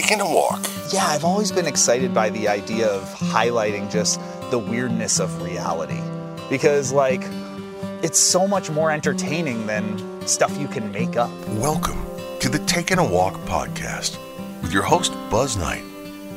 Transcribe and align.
Taking 0.00 0.20
a 0.20 0.32
walk. 0.32 0.64
Yeah, 0.92 1.06
I've 1.08 1.24
always 1.24 1.50
been 1.50 1.66
excited 1.66 2.14
by 2.14 2.30
the 2.30 2.46
idea 2.46 2.86
of 2.86 3.02
highlighting 3.14 3.90
just 3.90 4.20
the 4.48 4.56
weirdness 4.56 5.18
of 5.18 5.42
reality. 5.42 6.00
Because, 6.48 6.92
like, 6.92 7.22
it's 8.00 8.20
so 8.20 8.46
much 8.46 8.70
more 8.70 8.92
entertaining 8.92 9.66
than 9.66 10.24
stuff 10.24 10.56
you 10.56 10.68
can 10.68 10.92
make 10.92 11.16
up. 11.16 11.32
Welcome 11.48 12.00
to 12.38 12.48
the 12.48 12.60
Taking 12.60 12.98
a 12.98 13.04
Walk 13.04 13.34
podcast 13.46 14.18
with 14.62 14.72
your 14.72 14.84
host, 14.84 15.12
Buzz 15.32 15.56
Knight. 15.56 15.82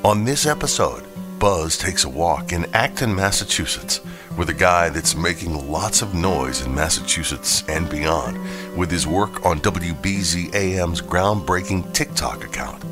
On 0.03 0.23
this 0.23 0.47
episode, 0.47 1.03
Buzz 1.37 1.77
takes 1.77 2.03
a 2.03 2.09
walk 2.09 2.53
in 2.53 2.65
Acton, 2.73 3.13
Massachusetts, 3.13 4.01
with 4.39 4.49
a 4.49 4.55
guy 4.55 4.89
that's 4.89 5.13
making 5.13 5.69
lots 5.69 6.01
of 6.01 6.15
noise 6.15 6.65
in 6.65 6.73
Massachusetts 6.73 7.63
and 7.69 7.87
beyond 7.91 8.39
with 8.75 8.89
his 8.89 9.05
work 9.05 9.45
on 9.45 9.59
WBZAM's 9.59 11.03
groundbreaking 11.03 11.93
TikTok 11.93 12.43
account. 12.43 12.83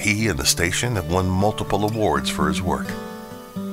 He 0.00 0.28
and 0.28 0.38
the 0.38 0.46
station 0.46 0.96
have 0.96 1.10
won 1.12 1.26
multiple 1.28 1.84
awards 1.88 2.30
for 2.30 2.48
his 2.48 2.62
work. 2.62 2.86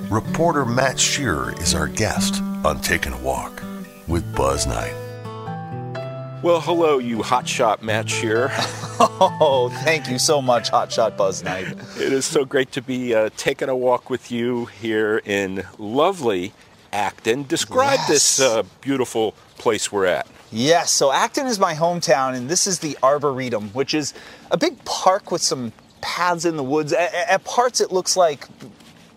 Reporter 0.09 0.65
Matt 0.65 0.99
Shearer 0.99 1.53
is 1.61 1.73
our 1.73 1.87
guest 1.87 2.41
on 2.65 2.81
Taking 2.81 3.13
a 3.13 3.17
Walk 3.21 3.61
with 4.07 4.35
Buzz 4.35 4.67
Knight. 4.67 4.93
Well, 6.43 6.61
hello, 6.61 6.97
you 6.99 7.17
hotshot 7.19 7.81
Matt 7.81 8.09
Shearer. 8.09 8.51
Oh, 8.99 9.69
thank 9.83 10.09
you 10.09 10.17
so 10.17 10.41
much, 10.41 10.71
Hotshot 10.71 11.17
Buzz 11.17 11.43
Knight. 11.43 11.67
it 11.67 12.11
is 12.11 12.25
so 12.25 12.45
great 12.45 12.71
to 12.71 12.81
be 12.81 13.13
uh, 13.13 13.29
taking 13.37 13.69
a 13.69 13.75
walk 13.75 14.09
with 14.09 14.31
you 14.31 14.65
here 14.65 15.21
in 15.23 15.63
lovely 15.77 16.51
Acton. 16.91 17.43
Describe 17.43 17.99
Yes. 17.99 18.07
this 18.07 18.39
uh, 18.39 18.63
beautiful 18.81 19.33
place 19.59 19.91
we're 19.91 20.07
at. 20.07 20.25
Yes, 20.51 20.89
so 20.89 21.11
Acton 21.11 21.45
is 21.45 21.59
my 21.59 21.75
hometown, 21.75 22.35
and 22.35 22.49
this 22.49 22.65
is 22.65 22.79
the 22.79 22.97
Arboretum, 23.03 23.69
which 23.69 23.93
is 23.93 24.15
a 24.49 24.57
big 24.57 24.83
park 24.83 25.29
with 25.31 25.43
some 25.43 25.73
paths 26.01 26.45
in 26.45 26.57
the 26.57 26.63
woods. 26.63 26.93
At, 26.93 27.13
at 27.13 27.43
parts, 27.43 27.81
it 27.81 27.91
looks 27.91 28.15
like 28.17 28.47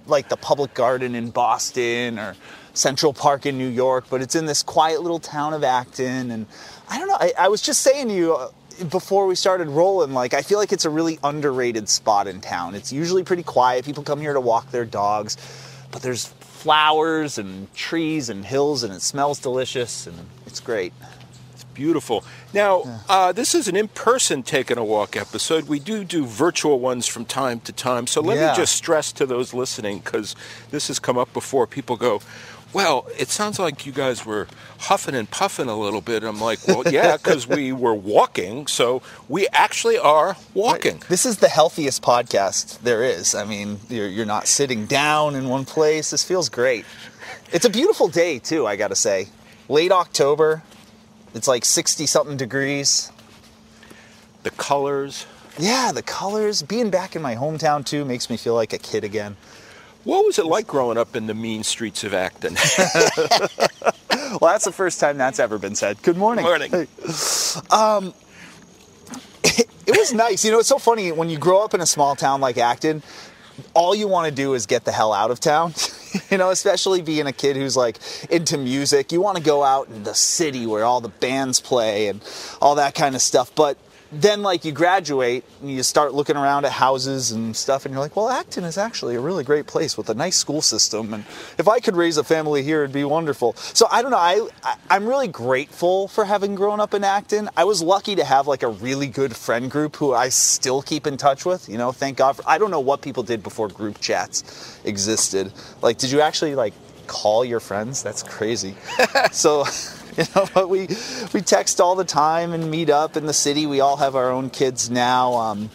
like 0.07 0.29
the 0.29 0.37
Public 0.37 0.75
Garden 0.75 1.15
in 1.15 1.31
Boston 1.31 2.19
or 2.19 2.35
Central 2.75 3.13
Park 3.13 3.47
in 3.47 3.59
New 3.59 3.69
York, 3.69 4.07
but 4.11 4.23
it's 4.23 4.35
in 4.35 4.47
this 4.47 4.63
quiet 4.63 5.03
little 5.03 5.21
town 5.21 5.55
of 5.55 5.63
Acton. 5.63 6.31
And 6.31 6.47
I 6.89 6.99
don't 6.99 7.09
know, 7.09 7.17
I, 7.19 7.33
I 7.39 7.49
was 7.49 7.63
just 7.63 7.81
saying 7.83 8.09
to 8.09 8.15
you 8.15 8.35
uh, 8.35 8.51
before 8.91 9.27
we 9.27 9.35
started 9.35 9.69
rolling, 9.69 10.13
like, 10.13 10.35
I 10.35 10.43
feel 10.43 10.59
like 10.59 10.73
it's 10.73 10.85
a 10.85 10.91
really 10.91 11.19
underrated 11.23 11.89
spot 11.89 12.27
in 12.27 12.41
town. 12.41 12.75
It's 12.75 12.93
usually 12.93 13.23
pretty 13.23 13.43
quiet. 13.43 13.85
People 13.85 14.03
come 14.03 14.21
here 14.21 14.33
to 14.33 14.41
walk 14.41 14.71
their 14.71 14.85
dogs, 14.85 15.37
but 15.91 16.03
there's 16.03 16.27
flowers 16.27 17.39
and 17.39 17.73
trees 17.75 18.29
and 18.31 18.45
hills, 18.45 18.83
and 18.83 18.93
it 18.93 19.03
smells 19.03 19.39
delicious, 19.39 20.07
and 20.07 20.17
it's 20.47 20.61
great. 20.61 20.93
Beautiful. 21.85 22.25
Now, 22.53 23.01
uh, 23.09 23.33
this 23.33 23.55
is 23.55 23.67
an 23.67 23.75
in 23.75 23.89
person 23.89 24.43
taking 24.43 24.77
a 24.77 24.85
walk 24.85 25.17
episode. 25.17 25.67
We 25.67 25.79
do 25.79 26.05
do 26.05 26.27
virtual 26.27 26.79
ones 26.79 27.07
from 27.07 27.25
time 27.25 27.61
to 27.61 27.73
time. 27.73 28.07
So 28.07 28.21
let 28.21 28.37
Yeah. 28.37 28.51
me 28.51 28.57
just 28.57 28.75
stress 28.77 29.13
to 29.13 29.25
those 29.25 29.55
listening, 29.55 30.01
because 30.01 30.37
this 30.73 30.89
has 30.89 30.99
come 30.99 31.17
up 31.17 31.33
before. 31.33 31.67
People 31.67 31.97
go, 31.97 32.21
Well, 32.75 33.07
it 33.19 33.31
sounds 33.31 33.59
like 33.59 33.87
you 33.87 33.93
guys 33.93 34.27
were 34.27 34.47
huffing 34.79 35.15
and 35.15 35.29
puffing 35.31 35.69
a 35.71 35.75
little 35.81 36.03
bit. 36.03 36.23
I'm 36.23 36.39
like, 36.39 36.59
Well, 36.69 36.83
yeah, 36.87 37.17
because 37.23 37.49
we 37.49 37.73
were 37.73 37.95
walking. 37.95 38.67
So 38.67 39.01
we 39.27 39.49
actually 39.49 39.97
are 39.97 40.37
walking. 40.53 41.03
This 41.09 41.25
is 41.25 41.39
the 41.39 41.49
healthiest 41.49 42.03
podcast 42.03 42.79
there 42.83 43.03
is. 43.03 43.35
I 43.35 43.45
mean, 43.47 43.81
you're, 43.89 44.07
you're 44.07 44.27
not 44.27 44.47
sitting 44.49 44.85
down 44.85 45.35
in 45.35 45.49
one 45.49 45.65
place. 45.65 46.11
This 46.11 46.25
feels 46.25 46.51
great. 46.51 46.85
It's 47.55 47.65
a 47.65 47.71
beautiful 47.71 48.09
day, 48.09 48.39
too, 48.39 48.67
I 48.67 48.77
gotta 48.77 48.95
say. 48.97 49.29
Late 49.71 49.93
October. 49.93 50.63
It's 51.35 51.49
like 51.49 51.65
60 51.65 52.07
something 52.07 52.37
degrees. 52.37 53.11
The 54.43 54.51
colors. 54.51 55.27
Yeah, 55.59 55.93
the 55.93 56.03
colors. 56.03 56.63
Being 56.63 56.91
back 56.91 57.15
in 57.15 57.23
my 57.23 57.35
hometown, 57.35 57.85
too, 57.85 58.05
makes 58.05 58.31
me 58.31 58.37
feel 58.37 58.55
like 58.55 58.73
a 58.73 58.79
kid 58.79 59.05
again. 59.05 59.37
What 60.05 60.25
was 60.25 60.39
it 60.39 60.47
like 60.47 60.67
growing 60.67 60.97
up 60.97 61.15
in 61.15 61.27
the 61.27 61.35
mean 61.35 61.63
streets 61.63 62.05
of 62.05 62.15
Acton? 62.15 62.57
Well, 64.41 64.53
that's 64.53 64.65
the 64.65 64.73
first 64.73 65.01
time 65.01 65.19
that's 65.19 65.41
ever 65.41 65.59
been 65.59 65.75
said. 65.75 66.01
Good 66.03 66.17
morning. 66.17 66.45
Good 66.45 66.71
Morning. 66.71 66.89
Hey. 67.05 67.61
Um, 67.71 68.15
it 69.43 69.97
was 69.97 70.13
nice. 70.13 70.45
You 70.45 70.53
know, 70.53 70.61
it's 70.61 70.69
so 70.69 70.79
funny 70.79 71.11
when 71.11 71.29
you 71.29 71.37
grow 71.39 71.65
up 71.65 71.75
in 71.75 71.81
a 71.81 71.87
small 71.87 72.15
town 72.15 72.41
like 72.41 72.57
Acton. 72.57 73.03
All 73.75 73.95
you 73.95 74.07
want 74.07 74.29
to 74.29 74.35
do 74.35 74.55
is 74.55 74.67
get 74.67 74.85
the 74.85 74.93
hell 74.93 75.13
out 75.13 75.31
of 75.31 75.41
town. 75.41 75.75
you 76.31 76.39
know, 76.39 76.51
especially 76.51 77.03
being 77.03 77.27
a 77.27 77.33
kid 77.33 77.57
who's 77.57 77.77
like 77.77 77.99
into 78.31 78.59
music. 78.59 79.13
You 79.13 79.21
want 79.21 79.37
to 79.37 79.43
go 79.43 79.63
out 79.63 79.89
in 79.89 80.03
the 80.05 80.15
city 80.15 80.67
where 80.67 80.85
all 80.85 81.01
the 81.01 81.09
bands 81.09 81.61
play 81.61 82.09
and 82.09 82.21
all 82.61 82.77
that 82.77 82.95
kind 82.95 83.15
of 83.15 83.23
stuff. 83.23 83.55
But 83.55 83.79
then, 84.13 84.43
like, 84.43 84.65
you 84.65 84.73
graduate 84.73 85.45
and 85.61 85.71
you 85.71 85.83
start 85.83 86.15
looking 86.15 86.37
around 86.37 86.65
at 86.65 86.73
houses 86.73 87.31
and 87.31 87.55
stuff, 87.55 87.85
and 87.85 87.93
you're 87.93 88.03
like, 88.03 88.17
well, 88.17 88.29
Acton 88.29 88.65
is 88.65 88.77
actually 88.77 89.15
a 89.15 89.21
really 89.21 89.45
great 89.45 89.67
place 89.67 89.97
with 89.97 90.11
a 90.11 90.15
nice 90.15 90.37
school 90.37 90.63
system. 90.63 91.15
And 91.15 91.25
if 91.59 91.69
I 91.69 91.79
could 91.79 91.95
raise 91.95 92.17
a 92.17 92.25
family 92.25 92.63
here, 92.63 92.83
it'd 92.83 92.93
be 92.93 93.05
wonderful. 93.05 93.55
So 93.55 93.87
I 93.91 94.03
don't 94.03 94.11
know. 94.11 94.17
I, 94.17 94.49
I 94.65 94.77
I'm 94.91 95.07
really 95.07 95.29
grateful 95.29 96.09
for 96.09 96.25
having 96.25 96.57
grown 96.57 96.81
up 96.81 96.95
in 96.95 97.05
Acton. 97.05 97.49
I 97.57 97.65
was 97.65 97.81
lucky 97.83 98.17
to 98.17 98.25
have 98.25 98.49
like 98.49 98.65
a 98.65 98.69
really 98.69 99.07
good 99.07 99.37
friend 99.37 99.71
group 99.71 99.95
who 99.97 100.13
I 100.13 100.31
still 100.31 100.83
keep 100.83 101.07
in 101.07 101.17
touch 101.17 101.45
with. 101.45 101.69
You 101.69 101.79
know, 101.79 101.93
thank 101.93 102.17
God. 102.17 102.37
For, 102.37 102.43
I 102.47 102.59
don't 102.59 102.73
know 102.73 102.81
what 102.81 103.03
people 103.03 103.23
did 103.23 103.43
before 103.43 103.69
group 103.69 104.01
chats 104.01 104.81
existed. 104.85 105.53
Like, 105.83 105.99
did 105.99 106.11
you 106.11 106.21
actually 106.21 106.57
like 106.57 106.75
call 107.07 107.45
your 107.45 107.61
friends? 107.61 108.03
That's 108.03 108.25
crazy. 108.25 108.75
so. 109.33 109.65
You 110.17 110.25
know, 110.35 110.49
but 110.53 110.69
we 110.69 110.89
we 111.33 111.41
text 111.41 111.81
all 111.81 111.95
the 111.95 112.05
time 112.05 112.53
and 112.53 112.71
meet 112.71 112.91
up 112.91 113.17
in 113.17 113.27
the 113.27 113.33
city. 113.33 113.67
We 113.67 113.81
all 113.81 113.97
have 113.97 114.17
our 114.17 114.31
own 114.31 114.51
kids 114.51 114.91
now. 114.91 115.35
Um, 115.35 115.71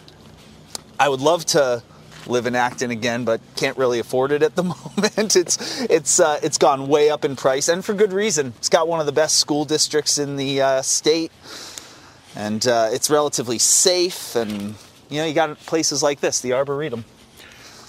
I 0.98 1.08
would 1.08 1.20
love 1.20 1.46
to 1.46 1.82
live 2.26 2.46
in 2.46 2.54
Acton 2.54 2.90
again, 2.90 3.24
but 3.24 3.40
can't 3.56 3.76
really 3.76 3.98
afford 3.98 4.32
it 4.32 4.42
at 4.42 4.56
the 4.56 4.62
moment. 4.96 5.36
It's 5.36 5.80
it's 5.82 6.20
uh, 6.20 6.38
it's 6.42 6.58
gone 6.58 6.88
way 6.88 7.10
up 7.10 7.24
in 7.24 7.36
price, 7.36 7.68
and 7.68 7.84
for 7.84 7.94
good 7.94 8.12
reason. 8.12 8.52
It's 8.58 8.68
got 8.68 8.88
one 8.88 9.00
of 9.00 9.06
the 9.06 9.12
best 9.12 9.38
school 9.38 9.64
districts 9.64 10.18
in 10.18 10.36
the 10.36 10.60
uh, 10.60 10.82
state, 10.82 11.32
and 12.34 12.66
uh, 12.66 12.90
it's 12.92 13.10
relatively 13.10 13.58
safe. 13.58 14.36
And 14.36 14.74
you 15.08 15.18
know, 15.18 15.24
you 15.24 15.34
got 15.34 15.58
places 15.60 16.02
like 16.02 16.20
this, 16.20 16.40
the 16.40 16.52
Arboretum. 16.52 17.04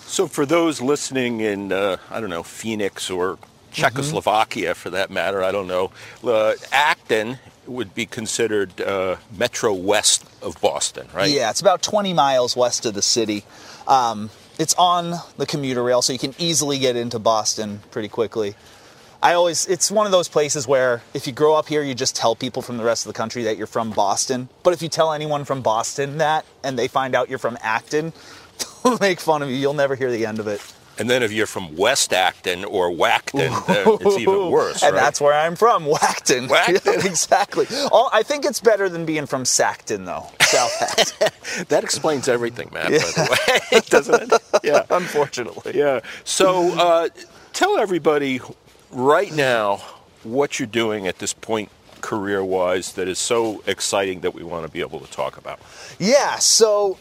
So, 0.05 0.27
for 0.27 0.45
those 0.45 0.79
listening 0.79 1.41
in, 1.41 1.73
uh, 1.73 1.97
I 2.09 2.21
don't 2.21 2.29
know, 2.29 2.43
Phoenix 2.43 3.09
or 3.09 3.37
Czechoslovakia 3.77 4.73
for 4.73 4.89
that 4.89 5.09
matter, 5.09 5.43
I 5.43 5.51
don't 5.51 5.67
know, 5.67 5.91
uh, 6.23 6.53
Acton 6.71 7.37
would 7.67 7.93
be 7.93 8.05
considered 8.05 8.79
uh, 8.81 9.17
metro 9.37 9.73
west 9.73 10.25
of 10.41 10.59
Boston, 10.61 11.07
right? 11.13 11.29
Yeah, 11.29 11.49
it's 11.49 11.61
about 11.61 11.81
20 11.81 12.13
miles 12.13 12.55
west 12.55 12.85
of 12.85 12.93
the 12.93 13.01
city. 13.01 13.43
Um, 13.87 14.29
it's 14.57 14.73
on 14.75 15.15
the 15.37 15.45
commuter 15.45 15.83
rail, 15.83 16.01
so 16.01 16.13
you 16.13 16.19
can 16.19 16.33
easily 16.39 16.79
get 16.79 16.95
into 16.95 17.19
Boston 17.19 17.81
pretty 17.91 18.07
quickly. 18.07 18.55
I 19.21 19.33
always, 19.33 19.65
it's 19.67 19.89
one 19.89 20.05
of 20.05 20.11
those 20.11 20.27
places 20.27 20.67
where 20.67 21.01
if 21.13 21.25
you 21.25 21.33
grow 21.33 21.55
up 21.55 21.67
here, 21.67 21.81
you 21.81 21.95
just 21.95 22.15
tell 22.15 22.35
people 22.35 22.61
from 22.61 22.77
the 22.77 22.83
rest 22.83 23.05
of 23.05 23.13
the 23.13 23.17
country 23.17 23.43
that 23.43 23.57
you're 23.57 23.67
from 23.67 23.89
Boston. 23.91 24.47
But 24.63 24.73
if 24.73 24.81
you 24.81 24.89
tell 24.89 25.11
anyone 25.11 25.43
from 25.43 25.61
Boston 25.61 26.19
that 26.19 26.45
and 26.63 26.77
they 26.77 26.87
find 26.87 27.15
out 27.15 27.29
you're 27.29 27.39
from 27.39 27.57
Acton, 27.61 28.13
they'll 28.83 28.97
make 28.99 29.19
fun 29.19 29.41
of 29.41 29.49
you. 29.49 29.55
You'll 29.55 29.73
never 29.73 29.95
hear 29.95 30.11
the 30.11 30.25
end 30.25 30.39
of 30.39 30.47
it. 30.47 30.61
And 30.99 31.09
then 31.09 31.23
if 31.23 31.31
you're 31.31 31.47
from 31.47 31.75
West 31.75 32.13
Acton 32.13 32.65
or 32.65 32.91
Whackton, 32.91 33.51
it's 33.67 34.17
even 34.17 34.49
worse. 34.51 34.83
and 34.83 34.93
right? 34.93 35.01
that's 35.01 35.21
where 35.21 35.33
I'm 35.33 35.55
from, 35.55 35.85
Whackton. 35.87 36.47
Whackton. 36.49 36.93
Yeah, 36.99 37.05
exactly. 37.05 37.67
All, 37.91 38.09
I 38.13 38.23
think 38.23 38.45
it's 38.45 38.59
better 38.59 38.89
than 38.89 39.05
being 39.05 39.25
from 39.25 39.43
Sackton, 39.43 40.05
though. 40.05 40.27
South 40.41 40.81
Acton. 40.81 41.65
that 41.69 41.83
explains 41.83 42.27
everything, 42.27 42.69
Matt. 42.73 42.91
By 42.91 42.97
the 42.97 43.37
way, 43.71 43.81
doesn't 43.87 44.33
it? 44.33 44.41
Yeah. 44.63 44.83
Unfortunately. 44.89 45.73
Yeah. 45.75 46.01
So 46.23 46.77
uh, 46.77 47.09
tell 47.53 47.77
everybody 47.77 48.39
right 48.91 49.33
now 49.33 49.81
what 50.23 50.59
you're 50.59 50.67
doing 50.67 51.07
at 51.07 51.19
this 51.19 51.33
point 51.33 51.69
career-wise 52.01 52.93
that 52.93 53.07
is 53.07 53.19
so 53.19 53.63
exciting 53.65 54.21
that 54.21 54.33
we 54.33 54.43
want 54.43 54.65
to 54.65 54.71
be 54.71 54.79
able 54.81 54.99
to 54.99 55.11
talk 55.11 55.37
about. 55.37 55.59
Yeah, 55.99 56.37
so 56.37 56.97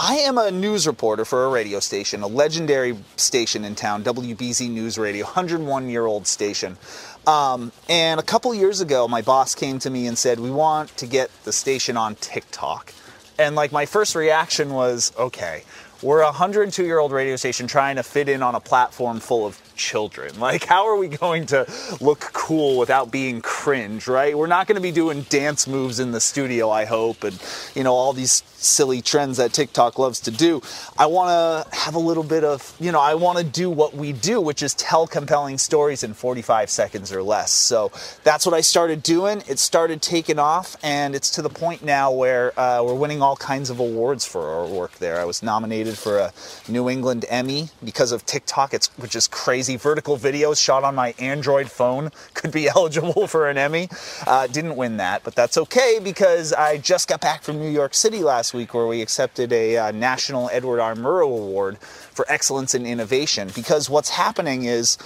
I 0.00 0.18
am 0.18 0.38
a 0.38 0.52
news 0.52 0.86
reporter 0.86 1.24
for 1.24 1.44
a 1.44 1.48
radio 1.48 1.80
station, 1.80 2.22
a 2.22 2.28
legendary 2.28 2.96
station 3.16 3.64
in 3.64 3.74
town, 3.74 4.04
WBZ 4.04 4.70
News 4.70 4.96
Radio, 4.96 5.24
101 5.24 5.88
year 5.88 6.06
old 6.06 6.28
station. 6.28 6.78
Um, 7.26 7.72
and 7.88 8.20
a 8.20 8.22
couple 8.22 8.54
years 8.54 8.80
ago, 8.80 9.08
my 9.08 9.22
boss 9.22 9.56
came 9.56 9.80
to 9.80 9.90
me 9.90 10.06
and 10.06 10.16
said, 10.16 10.38
We 10.38 10.52
want 10.52 10.96
to 10.98 11.06
get 11.08 11.32
the 11.42 11.52
station 11.52 11.96
on 11.96 12.14
TikTok. 12.14 12.94
And 13.40 13.56
like 13.56 13.72
my 13.72 13.86
first 13.86 14.14
reaction 14.14 14.72
was, 14.72 15.12
Okay, 15.18 15.64
we're 16.00 16.20
a 16.20 16.26
102 16.26 16.84
year 16.84 17.00
old 17.00 17.10
radio 17.10 17.34
station 17.34 17.66
trying 17.66 17.96
to 17.96 18.04
fit 18.04 18.28
in 18.28 18.40
on 18.40 18.54
a 18.54 18.60
platform 18.60 19.18
full 19.18 19.46
of 19.46 19.60
children. 19.78 20.32
Like, 20.48 20.64
how 20.64 20.86
are 20.86 20.96
we 20.96 21.08
going 21.08 21.44
to 21.46 21.70
look 22.00 22.20
cool 22.32 22.78
without 22.78 23.10
being 23.10 23.42
cringe, 23.42 24.08
right? 24.08 24.36
We're 24.36 24.46
not 24.46 24.66
going 24.66 24.76
to 24.76 24.82
be 24.82 24.92
doing 24.92 25.22
dance 25.22 25.66
moves 25.66 26.00
in 26.00 26.12
the 26.12 26.20
studio, 26.20 26.70
I 26.70 26.86
hope, 26.86 27.22
and, 27.22 27.38
you 27.74 27.84
know, 27.84 27.92
all 27.92 28.14
these 28.14 28.42
silly 28.58 29.02
trends 29.02 29.36
that 29.36 29.52
TikTok 29.52 29.98
loves 29.98 30.20
to 30.20 30.30
do. 30.30 30.62
I 30.96 31.06
want 31.06 31.28
to 31.30 31.76
have 31.76 31.94
a 31.94 31.98
little 31.98 32.24
bit 32.24 32.44
of, 32.44 32.74
you 32.80 32.92
know, 32.92 33.00
I 33.00 33.14
want 33.14 33.38
to 33.38 33.44
do 33.44 33.68
what 33.68 33.94
we 33.94 34.12
do, 34.12 34.40
which 34.40 34.62
is 34.62 34.74
tell 34.74 35.06
compelling 35.06 35.58
stories 35.58 36.02
in 36.02 36.14
45 36.14 36.70
seconds 36.70 37.12
or 37.12 37.22
less. 37.22 37.52
So 37.52 37.92
that's 38.24 38.46
what 38.46 38.54
I 38.54 38.60
started 38.60 39.02
doing. 39.02 39.42
It 39.48 39.58
started 39.58 40.02
taking 40.02 40.38
off, 40.38 40.76
and 40.82 41.14
it's 41.14 41.30
to 41.32 41.42
the 41.42 41.50
point 41.50 41.84
now 41.84 42.10
where 42.10 42.58
uh, 42.58 42.82
we're 42.82 42.94
winning 42.94 43.22
all 43.22 43.36
kinds 43.36 43.70
of 43.70 43.78
awards 43.78 44.24
for 44.26 44.48
our 44.48 44.66
work 44.66 44.92
there. 44.98 45.20
I 45.20 45.24
was 45.24 45.42
nominated 45.42 45.96
for 45.96 46.18
a 46.18 46.32
New 46.68 46.88
England 46.88 47.24
Emmy 47.28 47.68
because 47.84 48.12
of 48.12 48.26
TikTok, 48.26 48.74
it's, 48.74 48.88
which 48.98 49.14
is 49.14 49.28
crazy. 49.28 49.67
Vertical 49.76 50.16
videos 50.16 50.62
shot 50.62 50.84
on 50.84 50.94
my 50.94 51.14
Android 51.18 51.70
phone 51.70 52.10
could 52.34 52.52
be 52.52 52.68
eligible 52.76 53.26
for 53.26 53.48
an 53.48 53.58
Emmy. 53.58 53.88
Uh, 54.26 54.46
didn't 54.46 54.76
win 54.76 54.98
that, 54.98 55.24
but 55.24 55.34
that's 55.34 55.56
okay 55.58 56.00
because 56.02 56.52
I 56.52 56.78
just 56.78 57.08
got 57.08 57.20
back 57.20 57.42
from 57.42 57.58
New 57.58 57.70
York 57.70 57.94
City 57.94 58.20
last 58.20 58.54
week 58.54 58.74
where 58.74 58.86
we 58.86 59.02
accepted 59.02 59.52
a 59.52 59.76
uh, 59.76 59.90
National 59.92 60.48
Edward 60.50 60.80
R. 60.80 60.94
Murrow 60.94 61.26
Award 61.26 61.78
for 61.78 62.24
Excellence 62.28 62.74
in 62.74 62.86
Innovation. 62.86 63.50
Because 63.54 63.88
what's 63.90 64.10
happening 64.10 64.64
is 64.64 64.98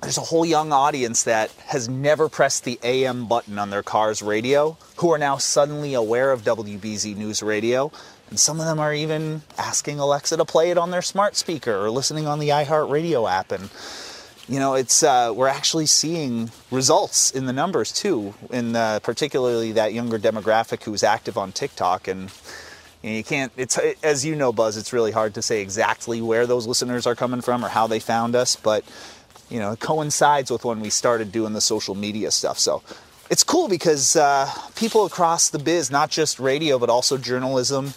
there's 0.00 0.18
a 0.18 0.22
whole 0.22 0.46
young 0.46 0.72
audience 0.72 1.24
that 1.24 1.50
has 1.66 1.88
never 1.88 2.28
pressed 2.28 2.64
the 2.64 2.78
AM 2.82 3.26
button 3.26 3.58
on 3.58 3.70
their 3.70 3.82
car's 3.82 4.22
radio 4.22 4.76
who 4.96 5.10
are 5.10 5.18
now 5.18 5.36
suddenly 5.36 5.94
aware 5.94 6.30
of 6.30 6.42
WBZ 6.42 7.16
News 7.16 7.42
Radio. 7.42 7.90
And 8.30 8.38
some 8.38 8.60
of 8.60 8.66
them 8.66 8.78
are 8.78 8.92
even 8.92 9.42
asking 9.56 9.98
Alexa 9.98 10.36
to 10.36 10.44
play 10.44 10.70
it 10.70 10.78
on 10.78 10.90
their 10.90 11.02
smart 11.02 11.36
speaker 11.36 11.76
or 11.76 11.90
listening 11.90 12.26
on 12.26 12.38
the 12.38 12.50
iHeartRadio 12.50 13.30
app. 13.30 13.52
And 13.52 13.70
you 14.48 14.58
know, 14.58 14.74
it's 14.74 15.02
uh, 15.02 15.32
we're 15.34 15.48
actually 15.48 15.86
seeing 15.86 16.50
results 16.70 17.30
in 17.30 17.46
the 17.46 17.52
numbers 17.52 17.92
too, 17.92 18.34
in 18.50 18.76
uh, 18.76 19.00
particularly 19.00 19.72
that 19.72 19.92
younger 19.92 20.18
demographic 20.18 20.84
who's 20.84 21.02
active 21.02 21.36
on 21.36 21.52
TikTok. 21.52 22.08
And 22.08 22.30
you, 23.02 23.10
know, 23.10 23.16
you 23.16 23.24
can't. 23.24 23.52
It's 23.56 23.78
as 24.02 24.24
you 24.24 24.34
know, 24.34 24.52
Buzz. 24.52 24.76
It's 24.76 24.92
really 24.92 25.12
hard 25.12 25.34
to 25.34 25.42
say 25.42 25.60
exactly 25.60 26.20
where 26.22 26.46
those 26.46 26.66
listeners 26.66 27.06
are 27.06 27.14
coming 27.14 27.40
from 27.42 27.64
or 27.64 27.68
how 27.68 27.86
they 27.86 28.00
found 28.00 28.34
us, 28.34 28.56
but 28.56 28.84
you 29.50 29.58
know, 29.58 29.72
it 29.72 29.80
coincides 29.80 30.50
with 30.50 30.64
when 30.64 30.80
we 30.80 30.90
started 30.90 31.32
doing 31.32 31.52
the 31.54 31.60
social 31.60 31.94
media 31.94 32.30
stuff. 32.30 32.58
So 32.58 32.82
it's 33.30 33.44
cool 33.44 33.68
because 33.68 34.16
uh, 34.16 34.50
people 34.76 35.04
across 35.04 35.50
the 35.50 35.58
biz, 35.58 35.90
not 35.90 36.10
just 36.10 36.38
radio, 36.38 36.78
but 36.78 36.88
also 36.90 37.18
journalism 37.18 37.92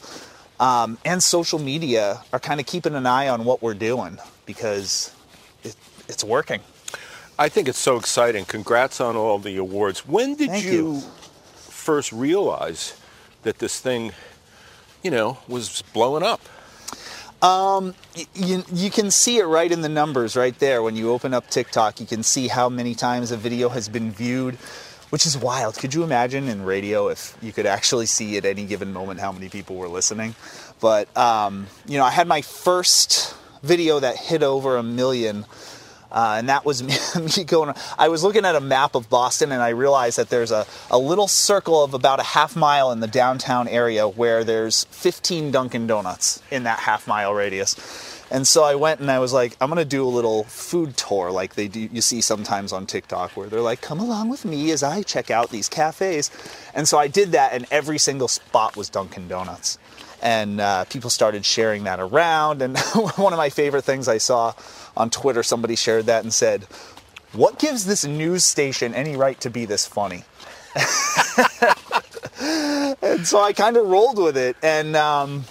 um, 0.60 0.98
and 1.06 1.24
social 1.24 1.60
media, 1.60 2.22
are 2.32 2.40
kind 2.40 2.60
of 2.60 2.66
keeping 2.66 2.96
an 2.96 3.06
eye 3.06 3.28
on 3.28 3.46
what 3.46 3.62
we're 3.62 3.74
doing 3.74 4.20
because 4.46 5.14
it, 5.64 5.76
it's 6.08 6.24
working. 6.24 6.62
I 7.40 7.50
think 7.50 7.68
it's 7.68 7.80
so 7.80 7.98
exciting. 7.98 8.46
Congrats 8.46 9.02
on 9.02 9.16
all 9.16 9.40
the 9.40 9.58
awards. 9.58 10.06
When 10.06 10.36
did 10.36 10.62
you, 10.62 10.72
you. 10.72 11.02
first 11.56 12.12
realize 12.12 13.00
that 13.44 13.58
this 13.58 13.80
thing, 13.80 14.12
you 15.02 15.10
know, 15.10 15.40
was 15.48 15.82
blowing 15.94 16.24
up? 16.24 16.42
Um, 17.42 17.96
you 18.36 18.92
can 18.92 19.10
see 19.10 19.40
it 19.40 19.46
right 19.46 19.72
in 19.72 19.82
the 19.82 19.90
numbers 19.90 20.36
right 20.36 20.58
there. 20.60 20.84
When 20.84 20.96
you 20.96 21.10
open 21.10 21.34
up 21.34 21.50
TikTok, 21.50 22.00
you 22.00 22.06
can 22.06 22.22
see 22.22 22.48
how 22.48 22.70
many 22.70 22.94
times 22.94 23.32
a 23.32 23.38
video 23.38 23.70
has 23.70 23.90
been 23.90 24.12
viewed, 24.12 24.60
which 25.12 25.26
is 25.26 25.38
wild. 25.38 25.76
Could 25.78 25.94
you 25.94 26.04
imagine 26.04 26.48
in 26.48 26.64
radio 26.64 27.10
if 27.10 27.38
you 27.42 27.52
could 27.52 27.66
actually 27.66 28.06
see 28.06 28.38
at 28.38 28.46
any 28.46 28.66
given 28.66 28.94
moment 28.94 29.20
how 29.20 29.32
many 29.32 29.50
people 29.50 29.76
were 29.76 29.90
listening? 29.90 30.36
But, 30.80 31.16
um, 31.16 31.68
you 31.86 31.98
know, 31.98 32.06
I 32.06 32.12
had 32.12 32.28
my 32.28 32.42
first 32.42 33.36
video 33.62 34.00
that 34.00 34.16
hit 34.16 34.42
over 34.42 34.78
a 34.78 34.84
million. 34.84 35.46
Uh, 36.10 36.36
and 36.40 36.50
that 36.50 36.66
was 36.66 36.84
me, 37.38 37.44
going. 37.44 37.74
I 37.98 38.08
was 38.08 38.24
looking 38.24 38.46
at 38.46 38.56
a 38.56 38.62
map 38.62 38.96
of 38.96 39.10
Boston, 39.10 39.52
and 39.52 39.62
I 39.62 39.70
realized 39.70 40.18
that 40.18 40.30
there's 40.30 40.52
a, 40.52 40.66
a 40.90 40.98
little 40.98 41.28
circle 41.28 41.84
of 41.84 41.94
about 41.94 42.20
a 42.20 42.24
half 42.24 42.56
mile 42.56 42.92
in 42.92 43.00
the 43.00 43.08
downtown 43.08 43.68
area 43.68 44.08
where 44.08 44.44
there's 44.44 44.86
15 44.86 45.52
Dunkin' 45.52 45.88
Donuts 45.88 46.42
in 46.52 46.64
that 46.64 46.80
half 46.80 47.08
mile 47.08 47.34
radius. 47.34 48.11
And 48.32 48.48
so 48.48 48.64
I 48.64 48.76
went 48.76 49.02
and 49.02 49.12
I 49.12 49.20
was 49.20 49.34
like, 49.34 49.58
I'm 49.60 49.68
gonna 49.68 49.84
do 49.84 50.06
a 50.06 50.08
little 50.08 50.46
food 50.46 50.96
tour 50.96 51.32
like 51.32 51.56
they 51.56 51.68
do 51.68 51.82
you 51.92 52.00
see 52.02 52.22
sometimes 52.22 52.72
on 52.72 52.86
TikTok 52.86 53.36
where 53.36 53.50
they're 53.50 53.60
like, 53.60 53.82
come 53.82 54.00
along 54.00 54.30
with 54.30 54.46
me 54.46 54.72
as 54.72 54.84
I 54.84 55.04
check 55.04 55.30
out 55.30 55.50
these 55.50 55.68
cafes. 55.68 56.32
And 56.74 56.88
so 56.88 56.98
I 56.98 57.10
did 57.10 57.34
that 57.34 57.52
and 57.52 57.68
every 57.70 57.98
single 57.98 58.30
spot 58.30 58.78
was 58.78 58.90
Dunkin' 58.90 59.28
Donuts. 59.28 59.78
And 60.22 60.62
uh, 60.62 60.86
people 60.86 61.10
started 61.10 61.44
sharing 61.44 61.84
that 61.84 62.00
around. 62.00 62.62
And 62.62 62.78
one 63.18 63.34
of 63.34 63.38
my 63.38 63.50
favorite 63.50 63.84
things 63.84 64.08
I 64.08 64.18
saw 64.18 64.54
on 64.96 65.10
Twitter, 65.10 65.44
somebody 65.44 65.76
shared 65.76 66.06
that 66.06 66.24
and 66.24 66.34
said, 66.34 66.64
What 67.34 67.60
gives 67.60 67.86
this 67.86 68.06
news 68.06 68.46
station 68.46 68.94
any 68.94 69.18
right 69.18 69.42
to 69.42 69.50
be 69.50 69.66
this 69.66 69.86
funny? 69.86 70.24
and 73.02 73.28
so 73.28 73.42
I 73.42 73.52
kind 73.54 73.76
of 73.76 73.88
rolled 73.88 74.20
with 74.20 74.38
it. 74.38 74.56
And, 74.62 74.96
um, 74.96 75.44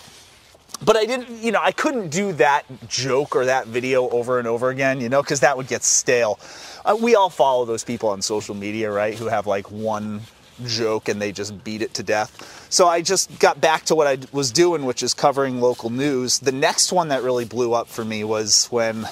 but 0.84 0.96
I 0.96 1.04
didn't, 1.04 1.42
you 1.42 1.52
know, 1.52 1.60
I 1.62 1.72
couldn't 1.72 2.08
do 2.08 2.32
that 2.34 2.64
joke 2.88 3.36
or 3.36 3.44
that 3.44 3.66
video 3.66 4.08
over 4.08 4.38
and 4.38 4.48
over 4.48 4.70
again, 4.70 5.00
you 5.00 5.08
know, 5.08 5.22
because 5.22 5.40
that 5.40 5.56
would 5.56 5.68
get 5.68 5.82
stale. 5.82 6.38
Uh, 6.84 6.96
we 7.00 7.14
all 7.14 7.30
follow 7.30 7.64
those 7.64 7.84
people 7.84 8.08
on 8.08 8.22
social 8.22 8.54
media, 8.54 8.90
right, 8.90 9.14
who 9.14 9.26
have 9.26 9.46
like 9.46 9.70
one 9.70 10.22
joke 10.66 11.08
and 11.08 11.20
they 11.20 11.32
just 11.32 11.62
beat 11.64 11.82
it 11.82 11.94
to 11.94 12.02
death. 12.02 12.66
So 12.70 12.86
I 12.86 13.02
just 13.02 13.38
got 13.38 13.60
back 13.60 13.84
to 13.86 13.94
what 13.94 14.06
I 14.06 14.18
was 14.32 14.50
doing, 14.50 14.84
which 14.84 15.02
is 15.02 15.14
covering 15.14 15.60
local 15.60 15.90
news. 15.90 16.38
The 16.38 16.52
next 16.52 16.92
one 16.92 17.08
that 17.08 17.22
really 17.22 17.44
blew 17.44 17.72
up 17.72 17.88
for 17.88 18.04
me 18.04 18.24
was 18.24 18.66
when 18.66 19.06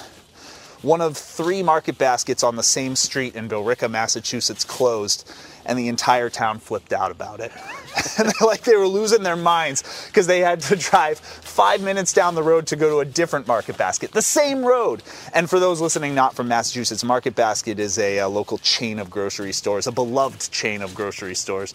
one 0.82 1.00
of 1.00 1.16
three 1.16 1.62
market 1.62 1.98
baskets 1.98 2.42
on 2.42 2.56
the 2.56 2.62
same 2.62 2.96
street 2.96 3.34
in 3.34 3.48
Billerica, 3.48 3.90
Massachusetts 3.90 4.64
closed, 4.64 5.28
and 5.66 5.78
the 5.78 5.88
entire 5.88 6.30
town 6.30 6.58
flipped 6.58 6.92
out 6.92 7.10
about 7.10 7.40
it. 7.40 7.52
and 8.18 8.32
like 8.40 8.62
they 8.62 8.76
were 8.76 8.86
losing 8.86 9.22
their 9.22 9.36
minds 9.36 10.06
because 10.06 10.26
they 10.26 10.40
had 10.40 10.60
to 10.60 10.76
drive 10.76 11.18
five 11.18 11.82
minutes 11.82 12.12
down 12.12 12.34
the 12.34 12.42
road 12.42 12.66
to 12.68 12.76
go 12.76 12.90
to 12.90 12.98
a 13.00 13.04
different 13.04 13.46
market 13.46 13.76
basket, 13.76 14.12
the 14.12 14.22
same 14.22 14.64
road. 14.64 15.02
And 15.34 15.50
for 15.50 15.58
those 15.60 15.80
listening 15.80 16.14
not 16.14 16.34
from 16.34 16.48
Massachusetts, 16.48 17.04
Market 17.04 17.34
Basket 17.34 17.78
is 17.78 17.98
a, 17.98 18.20
uh 18.20 18.28
local 18.28 18.58
chain 18.58 18.98
of 18.98 19.10
grocery 19.10 19.52
stores, 19.52 19.86
a 19.86 19.92
beloved 19.92 20.50
chain 20.50 20.82
of 20.82 20.94
grocery 20.94 21.34
stores. 21.34 21.74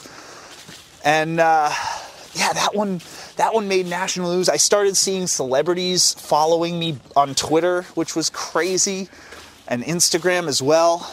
And 1.03 1.39
uh, 1.39 1.69
yeah, 2.33 2.51
that 2.53 2.73
one 2.73 3.01
that 3.35 3.53
one 3.53 3.67
made 3.67 3.85
national 3.85 4.33
news. 4.35 4.49
I 4.49 4.57
started 4.57 4.97
seeing 4.97 5.27
celebrities 5.27 6.13
following 6.13 6.79
me 6.79 6.97
on 7.15 7.35
Twitter, 7.35 7.83
which 7.93 8.15
was 8.15 8.29
crazy, 8.29 9.09
and 9.67 9.83
Instagram 9.83 10.47
as 10.47 10.61
well. 10.61 11.11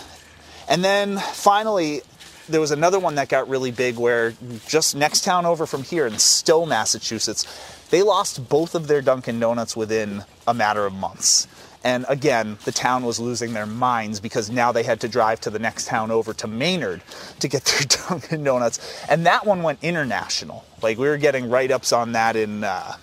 And 0.69 0.85
then 0.85 1.19
finally, 1.19 2.03
there 2.49 2.61
was 2.61 2.71
another 2.71 2.99
one 2.99 3.17
that 3.17 3.29
got 3.29 3.49
really 3.49 3.71
big 3.71 3.97
where 3.97 4.35
just 4.67 4.97
next 4.97 5.25
town 5.25 5.47
over 5.47 5.67
from 5.67 5.83
here 5.83 6.07
in 6.07 6.19
Stow, 6.19 6.65
Massachusetts, 6.65 7.47
they 7.91 8.03
lost 8.03 8.49
both 8.49 8.75
of 8.75 8.87
their 8.87 9.03
Dunkin' 9.03 9.41
Donuts 9.41 9.77
within 9.77 10.25
a 10.47 10.55
matter 10.55 10.87
of 10.87 10.93
months. 10.93 11.49
And 11.83 12.05
again, 12.09 12.59
the 12.65 12.73
town 12.73 13.05
was 13.05 13.19
losing 13.19 13.55
their 13.55 13.67
minds 13.67 14.21
because 14.21 14.50
now 14.50 14.71
they 14.71 14.83
had 14.83 15.00
to 15.00 15.09
drive 15.09 15.41
to 15.43 15.50
the 15.50 15.59
next 15.59 15.87
town 15.87 16.11
over 16.11 16.35
to 16.35 16.47
Maynard 16.47 17.00
to 17.41 17.49
get 17.49 17.65
their 17.65 17.81
Dunkin' 18.09 18.45
Donuts. 18.45 19.05
And 19.09 19.27
that 19.27 19.47
one 19.47 19.62
went 19.62 19.79
international. 19.83 20.65
Like 20.83 20.99
we 20.99 21.09
were 21.09 21.19
getting 21.19 21.51
write 21.51 21.71
ups 21.71 21.93
on 21.93 22.13
that 22.13 22.37
in 22.37 22.65
uh, 22.65 22.95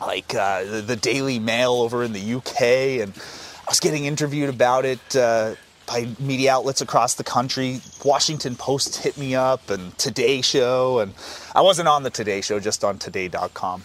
like 0.00 0.34
uh, 0.34 0.64
the, 0.64 0.80
the 0.80 0.96
Daily 0.96 1.38
Mail 1.38 1.72
over 1.72 2.02
in 2.02 2.12
the 2.12 2.34
UK. 2.34 2.62
And 3.02 3.12
I 3.14 3.70
was 3.70 3.80
getting 3.80 4.04
interviewed 4.04 4.48
about 4.48 4.84
it. 4.84 5.16
Uh, 5.16 5.54
by 5.86 6.08
media 6.18 6.52
outlets 6.52 6.80
across 6.80 7.14
the 7.14 7.24
country. 7.24 7.80
Washington 8.04 8.56
Post 8.56 8.98
hit 8.98 9.18
me 9.18 9.34
up 9.34 9.68
and 9.68 9.96
Today 9.98 10.40
Show, 10.40 11.00
and 11.00 11.12
I 11.54 11.60
wasn't 11.60 11.88
on 11.88 12.02
the 12.02 12.10
Today 12.10 12.40
Show, 12.40 12.60
just 12.60 12.84
on 12.84 12.98
Today.com. 12.98 13.84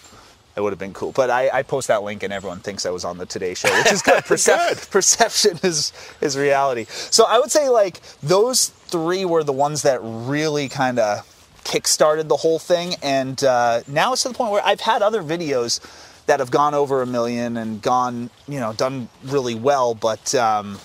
It 0.56 0.62
would 0.62 0.72
have 0.72 0.80
been 0.80 0.94
cool, 0.94 1.12
but 1.12 1.30
I, 1.30 1.50
I 1.50 1.62
post 1.62 1.88
that 1.88 2.02
link 2.02 2.24
and 2.24 2.34
everyone 2.34 2.60
thinks 2.60 2.88
I 2.88 2.90
was 2.90 3.06
on 3.06 3.20
the 3.20 3.28
Today 3.28 3.54
Show, 3.54 3.70
which 3.78 3.92
is 3.92 4.02
good. 4.04 4.24
Percep- 4.24 4.90
perception 4.90 5.60
is 5.62 5.94
is 6.20 6.36
reality. 6.36 6.86
So 6.90 7.26
I 7.28 7.38
would 7.40 7.52
say 7.52 7.70
like 7.70 8.02
those 8.24 8.70
three 8.70 9.24
were 9.24 9.44
the 9.44 9.54
ones 9.54 9.84
that 9.84 10.00
really 10.02 10.68
kind 10.68 10.98
of 10.98 11.37
kickstarted 11.68 12.28
the 12.28 12.38
whole 12.38 12.60
thing, 12.60 12.96
and 13.04 13.44
uh, 13.44 13.82
now 13.88 14.14
it's 14.14 14.24
to 14.24 14.30
the 14.30 14.34
point 14.34 14.52
where 14.52 14.66
I've 14.66 14.82
had 14.82 15.02
other 15.02 15.22
videos 15.22 15.80
that 16.26 16.40
have 16.40 16.52
gone 16.52 16.74
over 16.74 17.02
a 17.02 17.06
million 17.06 17.58
and 17.58 17.82
gone, 17.82 18.30
you 18.48 18.60
know, 18.60 18.74
done 18.74 19.10
really 19.24 19.56
well, 19.56 19.94
but. 19.94 20.34
Um, 20.34 20.80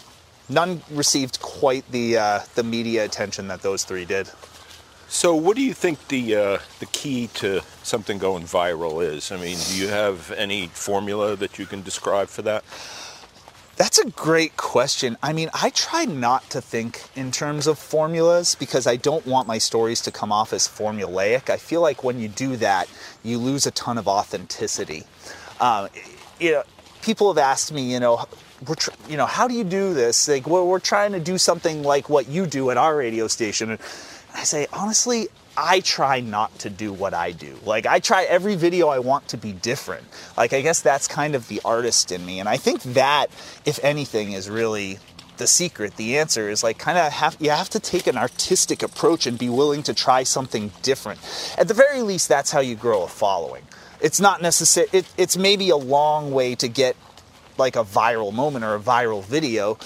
none 0.49 0.83
received 0.91 1.41
quite 1.41 1.91
the 1.91 2.19
uh, 2.19 2.41
the 2.55 2.63
media 2.63 3.05
attention 3.05 3.49
that 3.49 3.63
those 3.63 3.85
three 3.85 4.05
did. 4.05 4.29
So, 5.09 5.35
what 5.35 5.57
do 5.57 5.63
you 5.63 5.75
think 5.75 6.09
the 6.09 6.37
uh, 6.37 6.59
the 6.81 6.87
key 6.87 7.29
to 7.35 7.61
something 7.83 8.19
going 8.19 8.45
viral 8.45 9.05
is? 9.05 9.31
I 9.31 9.37
mean, 9.37 9.59
do 9.69 9.77
you 9.77 9.89
have 9.89 10.31
any 10.33 10.69
formula 10.69 11.37
that 11.37 11.59
you 11.59 11.67
can 11.67 11.83
describe 11.83 12.29
for 12.29 12.43
that? 12.43 12.65
That's 13.77 13.99
a 13.99 14.11
great 14.11 14.57
question. 14.57 15.17
I 15.23 15.33
mean, 15.33 15.51
I 15.55 15.71
try 15.71 16.05
not 16.05 16.51
to 16.51 16.61
think 16.61 17.05
in 17.17 17.31
terms 17.31 17.67
of 17.67 17.79
formulas 17.79 18.55
because 18.55 18.87
I 18.87 18.97
don't 18.97 19.27
want 19.27 19.49
my 19.49 19.59
stories 19.59 20.01
to 20.03 20.11
come 20.11 20.31
off 20.31 20.53
as 20.53 20.69
formulaic. 20.69 21.49
I 21.49 21.57
feel 21.57 21.81
like 21.81 22.05
when 22.05 22.21
you 22.21 22.29
do 22.29 22.57
that, 22.57 22.89
you 23.23 23.39
lose 23.39 23.67
a 23.67 23.71
ton 23.71 23.99
of 23.99 24.07
authenticity. 24.07 25.05
Uh, 25.59 25.89
you 26.39 26.53
know, 26.53 26.65
people 27.03 27.33
have 27.33 27.39
asked 27.39 27.73
me, 27.73 27.93
you 27.93 27.99
know, 27.99 28.27
tr- 28.77 28.91
you 29.09 29.17
know 29.17 29.27
how 29.27 29.49
do 29.49 29.55
you 29.55 29.65
do 29.65 29.95
this 29.95 30.29
like 30.29 30.47
well, 30.47 30.67
we're 30.67 30.79
trying 30.79 31.13
to 31.13 31.21
do 31.21 31.39
something 31.39 31.83
like 31.83 32.09
what 32.09 32.29
you 32.29 32.47
do 32.47 32.71
at 32.71 32.77
our 32.77 32.97
radio 32.97 33.27
station 33.27 33.71
and 33.71 33.81
i 34.35 34.45
say 34.45 34.67
honestly 34.73 35.29
i 35.57 35.81
try 35.81 36.21
not 36.21 36.57
to 36.61 36.71
do 36.71 36.93
what 36.93 37.15
i 37.15 37.33
do. 37.33 37.57
Like 37.65 37.87
i 37.87 37.99
try 37.99 38.25
every 38.25 38.57
video 38.57 38.89
i 38.89 38.99
want 38.99 39.29
to 39.29 39.37
be 39.37 39.53
different. 39.53 40.05
Like 40.37 40.53
i 40.53 40.61
guess 40.61 40.81
that's 40.81 41.09
kind 41.09 41.35
of 41.35 41.49
the 41.49 41.61
artist 41.65 42.13
in 42.13 42.25
me 42.25 42.41
and 42.41 42.49
i 42.49 42.57
think 42.57 42.83
that 42.83 43.27
if 43.65 43.83
anything 43.85 44.33
is 44.33 44.49
really 44.49 44.99
the 45.43 45.47
secret. 45.47 45.97
The 45.97 46.19
answer 46.19 46.49
is 46.49 46.63
like 46.63 46.79
kind 46.79 46.99
of 46.99 47.13
have 47.13 47.37
you 47.41 47.51
have 47.51 47.69
to 47.71 47.81
take 47.81 48.07
an 48.07 48.17
artistic 48.17 48.83
approach 48.83 49.27
and 49.27 49.39
be 49.39 49.49
willing 49.49 49.83
to 49.85 49.95
try 49.95 50.23
something 50.23 50.71
different. 50.83 51.21
At 51.59 51.69
the 51.69 51.75
very 51.75 52.03
least 52.03 52.29
that's 52.29 52.51
how 52.53 52.61
you 52.61 52.77
grow 52.77 53.03
a 53.03 53.09
following. 53.09 53.65
It's 54.01 54.21
not 54.21 54.43
necessary 54.43 54.89
it, 54.93 55.07
it's 55.17 55.37
maybe 55.37 55.71
a 55.71 55.77
long 55.77 56.33
way 56.33 56.55
to 56.57 56.69
get 56.69 56.97
like 57.59 57.77
a 57.77 57.85
viral 57.85 58.33
moment 58.33 58.65
or 58.65 58.75
a 58.75 58.81
viral 58.81 59.25
video, 59.25 59.79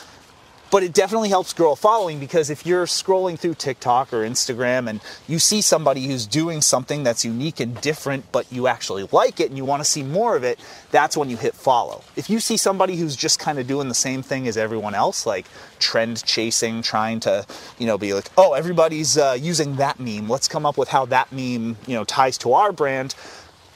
but 0.70 0.82
it 0.82 0.92
definitely 0.92 1.28
helps 1.28 1.52
grow 1.52 1.72
a 1.72 1.76
following 1.76 2.18
because 2.18 2.50
if 2.50 2.66
you're 2.66 2.86
scrolling 2.86 3.38
through 3.38 3.54
TikTok 3.54 4.12
or 4.12 4.22
Instagram 4.22 4.88
and 4.88 5.00
you 5.28 5.38
see 5.38 5.60
somebody 5.60 6.06
who's 6.06 6.26
doing 6.26 6.60
something 6.60 7.04
that's 7.04 7.24
unique 7.24 7.60
and 7.60 7.80
different, 7.80 8.30
but 8.32 8.50
you 8.50 8.66
actually 8.66 9.08
like 9.12 9.38
it 9.40 9.48
and 9.48 9.56
you 9.56 9.64
want 9.64 9.80
to 9.80 9.84
see 9.84 10.02
more 10.02 10.36
of 10.36 10.42
it, 10.42 10.58
that's 10.90 11.16
when 11.16 11.30
you 11.30 11.36
hit 11.36 11.54
follow. 11.54 12.02
If 12.16 12.28
you 12.28 12.40
see 12.40 12.56
somebody 12.56 12.96
who's 12.96 13.14
just 13.14 13.38
kind 13.38 13.58
of 13.58 13.66
doing 13.66 13.88
the 13.88 13.94
same 13.94 14.22
thing 14.22 14.48
as 14.48 14.56
everyone 14.56 14.94
else, 14.94 15.24
like 15.24 15.46
trend 15.78 16.24
chasing, 16.24 16.82
trying 16.82 17.20
to, 17.20 17.46
you 17.78 17.86
know, 17.86 17.96
be 17.96 18.12
like, 18.12 18.28
oh, 18.36 18.54
everybody's 18.54 19.16
uh, 19.16 19.36
using 19.40 19.76
that 19.76 20.00
meme, 20.00 20.28
let's 20.28 20.48
come 20.48 20.66
up 20.66 20.76
with 20.76 20.88
how 20.88 21.06
that 21.06 21.30
meme, 21.30 21.76
you 21.86 21.94
know, 21.94 22.04
ties 22.04 22.38
to 22.38 22.52
our 22.52 22.72
brand 22.72 23.14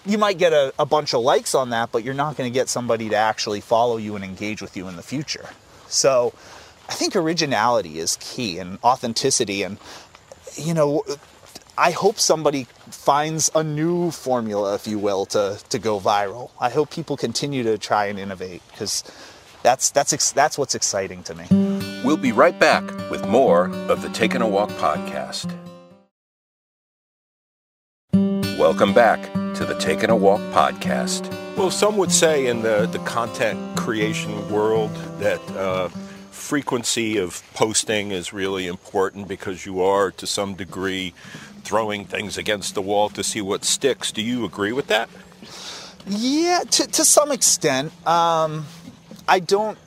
you 0.07 0.17
might 0.17 0.39
get 0.39 0.55
a, 0.55 0.73
a, 0.79 0.87
bunch 0.87 1.13
of 1.13 1.21
likes 1.21 1.55
on 1.55 1.69
that, 1.71 1.93
but 1.93 2.03
you're 2.03 2.15
not 2.15 2.35
going 2.35 2.51
to 2.51 2.55
get 2.55 2.71
somebody 2.71 3.11
to 3.11 3.17
actually 3.17 3.61
follow 3.61 3.99
you 3.99 4.17
and 4.17 4.25
engage 4.25 4.63
with 4.63 4.75
you 4.75 4.89
in 4.89 4.97
the 4.97 5.03
future. 5.03 5.51
So 5.89 6.33
I 6.91 6.95
think 6.95 7.15
originality 7.15 8.01
is 8.01 8.19
key 8.21 8.59
and 8.59 8.81
authenticity. 8.83 9.63
And, 9.63 9.79
you 10.57 10.75
know, 10.75 11.05
I 11.79 11.93
hope 11.93 12.19
somebody 12.19 12.65
finds 12.91 13.49
a 13.55 13.63
new 13.63 14.11
formula, 14.11 14.75
if 14.75 14.89
you 14.89 14.99
will, 14.99 15.25
to, 15.27 15.61
to 15.69 15.79
go 15.79 16.01
viral. 16.01 16.51
I 16.61 16.69
hope 16.69 16.91
people 16.91 17.17
continue 17.17 17.63
to 17.63 17.79
try 17.79 18.07
and 18.07 18.19
innovate 18.19 18.61
because 18.73 19.05
that's, 19.63 19.91
that's, 19.91 20.33
that's 20.33 20.59
what's 20.59 20.75
exciting 20.75 21.23
to 21.23 21.35
me. 21.37 21.47
We'll 22.05 22.17
be 22.17 22.33
right 22.33 22.59
back 22.59 22.83
with 23.09 23.25
more 23.29 23.67
of 23.89 24.03
the 24.03 24.09
Taking 24.09 24.43
a 24.43 24.49
Walk 24.49 24.71
podcast. 24.71 25.47
Welcome 28.59 28.93
back 28.93 29.23
to 29.33 29.65
the 29.65 29.79
Taking 29.79 30.11
a 30.11 30.17
Walk 30.17 30.41
podcast. 30.53 31.31
Well, 31.57 31.71
some 31.71 31.97
would 31.99 32.11
say 32.11 32.49
in 32.49 32.63
the, 32.63 32.87
the 32.87 32.99
content 33.01 33.77
creation 33.77 34.51
world 34.51 34.93
that 35.21 35.41
uh, 35.53 35.89
frequency 36.51 37.17
of 37.17 37.45
posting 37.55 38.11
is 38.11 38.33
really 38.33 38.67
important 38.67 39.29
because 39.29 39.65
you 39.65 39.81
are, 39.81 40.11
to 40.11 40.27
some 40.27 40.55
degree, 40.55 41.15
throwing 41.63 42.05
things 42.05 42.37
against 42.37 42.75
the 42.75 42.83
wall 42.83 43.09
to 43.09 43.23
see 43.23 43.41
what 43.41 43.65
sticks. 43.65 44.11
Do 44.11 44.21
you 44.21 44.45
agree 44.45 44.73
with 44.73 44.89
that? 44.89 45.09
Yeah, 46.09 46.65
to, 46.69 46.89
to 46.89 47.05
some 47.05 47.31
extent. 47.31 47.93
Um, 48.05 48.67
I 49.29 49.39
don't 49.39 49.79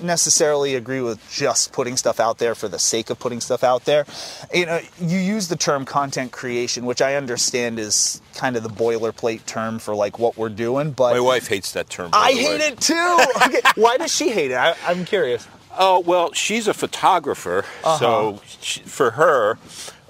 necessarily 0.00 0.74
agree 0.74 1.02
with 1.02 1.20
just 1.30 1.72
putting 1.72 1.98
stuff 1.98 2.18
out 2.18 2.38
there 2.38 2.54
for 2.54 2.66
the 2.66 2.78
sake 2.78 3.10
of 3.10 3.18
putting 3.18 3.42
stuff 3.42 3.62
out 3.62 3.84
there. 3.84 4.06
You 4.54 4.64
know, 4.64 4.80
you 4.98 5.18
use 5.18 5.48
the 5.48 5.56
term 5.56 5.84
content 5.84 6.32
creation, 6.32 6.86
which 6.86 7.02
I 7.02 7.16
understand 7.16 7.78
is 7.78 8.22
kind 8.34 8.56
of 8.56 8.62
the 8.62 8.70
boilerplate 8.70 9.44
term 9.44 9.78
for 9.78 9.94
like 9.94 10.18
what 10.18 10.38
we're 10.38 10.48
doing, 10.48 10.92
but 10.92 11.12
my 11.12 11.20
wife 11.20 11.48
hates 11.48 11.72
that 11.72 11.90
term. 11.90 12.08
I 12.14 12.32
hate 12.32 12.62
it 12.62 12.80
too. 12.80 13.18
okay, 13.46 13.60
why 13.74 13.98
does 13.98 14.14
she 14.14 14.30
hate 14.30 14.50
it? 14.50 14.56
I, 14.56 14.74
am 14.86 15.04
curious. 15.04 15.46
Oh 15.78 16.00
well, 16.00 16.32
she's 16.32 16.68
a 16.68 16.74
photographer, 16.74 17.64
uh-huh. 17.84 17.98
so 17.98 18.40
she, 18.60 18.80
for 18.80 19.12
her. 19.12 19.58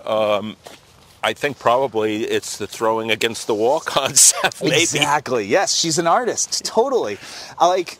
Um, 0.04 0.56
I 1.22 1.32
think 1.32 1.58
probably 1.58 2.22
it's 2.22 2.56
the 2.58 2.68
throwing 2.68 3.10
against 3.10 3.48
the 3.48 3.54
wall 3.54 3.80
concept. 3.84 4.62
Maybe. 4.62 4.76
Exactly. 4.76 5.44
Yes, 5.44 5.74
she's 5.74 5.98
an 5.98 6.06
artist. 6.06 6.64
Totally. 6.64 7.18
I 7.58 7.66
like 7.66 7.98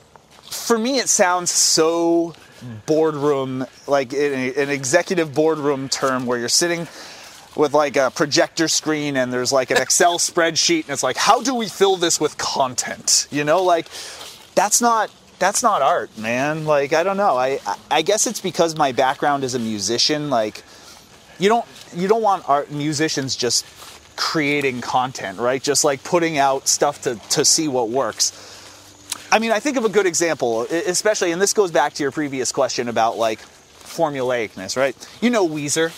for 0.50 0.78
me, 0.78 0.99
it 0.99 1.08
sounds 1.08 1.50
so 1.50 2.35
boardroom, 2.87 3.66
like 3.87 4.12
an 4.12 4.70
executive 4.70 5.35
boardroom 5.35 5.88
term 5.88 6.26
where 6.26 6.38
you're 6.38 6.49
sitting 6.49 6.87
with 7.54 7.73
like 7.73 7.96
a 7.96 8.11
projector 8.11 8.68
screen 8.68 9.16
and 9.16 9.32
there's 9.32 9.52
like 9.52 9.70
an 9.70 9.78
Excel 9.78 10.18
spreadsheet 10.18 10.82
and 10.82 10.90
it's 10.90 11.02
like, 11.02 11.16
how 11.16 11.42
do 11.42 11.54
we 11.54 11.68
fill 11.68 11.96
this 11.96 12.20
with 12.20 12.37
content? 12.38 13.28
You 13.30 13.44
know, 13.44 13.62
like 13.62 13.87
that's 14.54 14.80
not 14.80 15.11
that's 15.38 15.62
not 15.62 15.83
art, 15.83 16.16
man. 16.19 16.64
Like 16.64 16.93
I 16.93 17.02
don't 17.02 17.16
know. 17.16 17.37
I 17.37 17.61
I 17.90 18.02
guess 18.02 18.26
it's 18.26 18.40
because 18.40 18.76
my 18.76 18.93
background 18.93 19.45
is 19.45 19.55
a 19.55 19.59
musician. 19.59 20.31
Like 20.31 20.62
you 21.38 21.49
don't 21.49 21.66
you 21.95 22.09
don't 22.09 22.23
want 22.23 22.49
art 22.49 22.71
musicians 22.71 23.37
just 23.37 23.66
creating 24.16 24.81
content, 24.81 25.38
right? 25.38 25.62
Just 25.62 25.85
like 25.85 26.02
putting 26.05 26.38
out 26.38 26.69
stuff 26.69 27.02
to 27.02 27.16
to 27.31 27.45
see 27.45 27.69
what 27.69 27.90
works 27.90 28.55
I 29.31 29.38
mean, 29.38 29.50
I 29.50 29.61
think 29.61 29.76
of 29.76 29.85
a 29.85 29.88
good 29.88 30.07
example, 30.07 30.62
especially, 30.62 31.33
and 31.33 31.43
this 31.43 31.52
goes 31.52 31.71
back 31.71 31.95
to 31.95 32.02
your 32.02 32.12
previous 32.12 32.52
question 32.52 32.88
about 32.88 33.19
like 33.19 33.40
formulaicness, 33.40 34.76
right? 34.76 34.97
You 35.21 35.31
know 35.31 35.49
Weezer, 35.49 35.90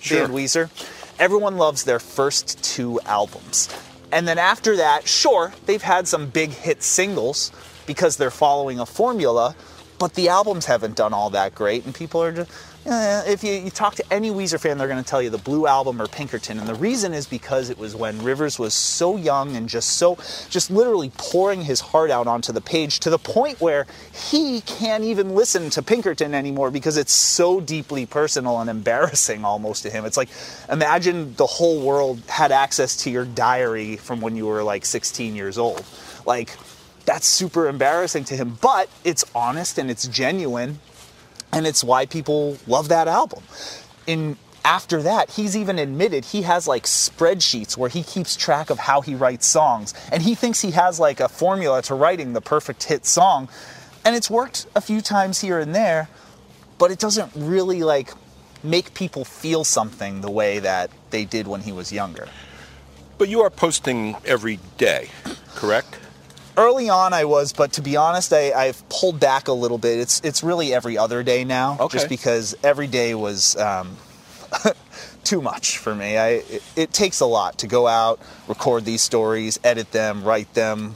sure. 0.00 0.20
band 0.20 0.32
Weezer. 0.32 0.70
Everyone 1.18 1.56
loves 1.56 1.84
their 1.84 1.98
first 1.98 2.62
two 2.62 3.00
albums. 3.00 3.68
And 4.12 4.28
then 4.28 4.38
after 4.38 4.76
that, 4.76 5.08
sure, 5.08 5.52
they've 5.66 5.82
had 5.82 6.06
some 6.06 6.28
big 6.28 6.50
hit 6.50 6.82
singles 6.82 7.50
because 7.86 8.16
they're 8.16 8.30
following 8.30 8.78
a 8.80 8.86
formula, 8.86 9.54
but 9.98 10.14
the 10.14 10.28
albums 10.28 10.66
haven't 10.66 10.96
done 10.96 11.12
all 11.14 11.30
that 11.30 11.54
great, 11.54 11.84
and 11.84 11.94
people 11.94 12.22
are 12.22 12.32
just, 12.32 12.50
Uh, 12.88 13.24
if 13.26 13.42
you, 13.42 13.52
you 13.52 13.68
talk 13.70 13.96
to 13.96 14.12
any 14.12 14.30
Weezer 14.30 14.60
fan, 14.60 14.78
they're 14.78 14.86
going 14.86 15.02
to 15.02 15.10
tell 15.10 15.20
you 15.20 15.28
the 15.28 15.38
Blue 15.38 15.66
Album 15.66 16.00
or 16.00 16.06
Pinkerton, 16.06 16.60
and 16.60 16.68
the 16.68 16.74
reason 16.76 17.12
is 17.12 17.26
because 17.26 17.68
it 17.68 17.78
was 17.78 17.96
when 17.96 18.22
Rivers 18.22 18.60
was 18.60 18.74
so 18.74 19.16
young 19.16 19.56
and 19.56 19.68
just 19.68 19.96
so, 19.96 20.16
just 20.50 20.70
literally 20.70 21.10
pouring 21.16 21.62
his 21.62 21.80
heart 21.80 22.12
out 22.12 22.28
onto 22.28 22.52
the 22.52 22.60
page 22.60 23.00
to 23.00 23.10
the 23.10 23.18
point 23.18 23.60
where 23.60 23.86
he 24.30 24.60
can't 24.60 25.02
even 25.02 25.34
listen 25.34 25.68
to 25.70 25.82
Pinkerton 25.82 26.32
anymore 26.32 26.70
because 26.70 26.96
it's 26.96 27.12
so 27.12 27.60
deeply 27.60 28.06
personal 28.06 28.60
and 28.60 28.70
embarrassing 28.70 29.44
almost 29.44 29.82
to 29.82 29.90
him. 29.90 30.04
It's 30.04 30.16
like, 30.16 30.28
imagine 30.70 31.34
the 31.34 31.46
whole 31.46 31.80
world 31.80 32.20
had 32.28 32.52
access 32.52 32.94
to 32.98 33.10
your 33.10 33.24
diary 33.24 33.96
from 33.96 34.20
when 34.20 34.36
you 34.36 34.46
were 34.46 34.62
like 34.62 34.84
16 34.84 35.34
years 35.34 35.58
old. 35.58 35.84
Like, 36.24 36.56
that's 37.06 37.26
super 37.26 37.68
embarrassing 37.68 38.24
to 38.24 38.36
him, 38.36 38.58
but 38.60 38.90
it's 39.04 39.24
honest 39.34 39.78
and 39.78 39.90
it's 39.90 40.06
genuine 40.06 40.80
and 41.52 41.66
it's 41.66 41.82
why 41.82 42.04
people 42.04 42.58
love 42.66 42.88
that 42.88 43.08
album. 43.08 43.42
In 44.06 44.36
after 44.64 45.00
that, 45.02 45.30
he's 45.30 45.56
even 45.56 45.78
admitted 45.78 46.24
he 46.24 46.42
has 46.42 46.66
like 46.66 46.82
spreadsheets 46.84 47.76
where 47.76 47.88
he 47.88 48.02
keeps 48.02 48.34
track 48.34 48.68
of 48.68 48.80
how 48.80 49.00
he 49.00 49.14
writes 49.14 49.46
songs, 49.46 49.94
and 50.10 50.22
he 50.22 50.34
thinks 50.34 50.60
he 50.60 50.72
has 50.72 50.98
like 50.98 51.20
a 51.20 51.28
formula 51.28 51.80
to 51.82 51.94
writing 51.94 52.32
the 52.32 52.40
perfect 52.40 52.82
hit 52.82 53.06
song, 53.06 53.48
and 54.04 54.16
it's 54.16 54.28
worked 54.28 54.66
a 54.74 54.80
few 54.80 55.00
times 55.00 55.40
here 55.40 55.60
and 55.60 55.72
there, 55.72 56.08
but 56.78 56.90
it 56.90 56.98
doesn't 56.98 57.30
really 57.36 57.84
like 57.84 58.12
make 58.64 58.92
people 58.92 59.24
feel 59.24 59.62
something 59.62 60.20
the 60.20 60.30
way 60.30 60.58
that 60.58 60.90
they 61.10 61.24
did 61.24 61.46
when 61.46 61.60
he 61.60 61.70
was 61.70 61.92
younger. 61.92 62.28
But 63.18 63.28
you 63.28 63.42
are 63.42 63.50
posting 63.50 64.16
every 64.24 64.58
day, 64.78 65.10
correct? 65.54 65.95
Early 66.56 66.88
on, 66.88 67.12
I 67.12 67.24
was, 67.26 67.52
but 67.52 67.72
to 67.74 67.82
be 67.82 67.96
honest, 67.96 68.32
I, 68.32 68.50
I've 68.52 68.88
pulled 68.88 69.20
back 69.20 69.48
a 69.48 69.52
little 69.52 69.76
bit. 69.78 69.98
It's 69.98 70.20
it's 70.24 70.42
really 70.42 70.72
every 70.72 70.96
other 70.96 71.22
day 71.22 71.44
now, 71.44 71.76
Okay. 71.78 71.98
just 71.98 72.08
because 72.08 72.54
every 72.64 72.86
day 72.86 73.14
was 73.14 73.56
um, 73.56 73.96
too 75.24 75.42
much 75.42 75.76
for 75.76 75.94
me. 75.94 76.16
I 76.16 76.28
it, 76.28 76.62
it 76.74 76.92
takes 76.92 77.20
a 77.20 77.26
lot 77.26 77.58
to 77.58 77.66
go 77.66 77.86
out, 77.86 78.20
record 78.48 78.86
these 78.86 79.02
stories, 79.02 79.60
edit 79.64 79.92
them, 79.92 80.24
write 80.24 80.52
them, 80.54 80.94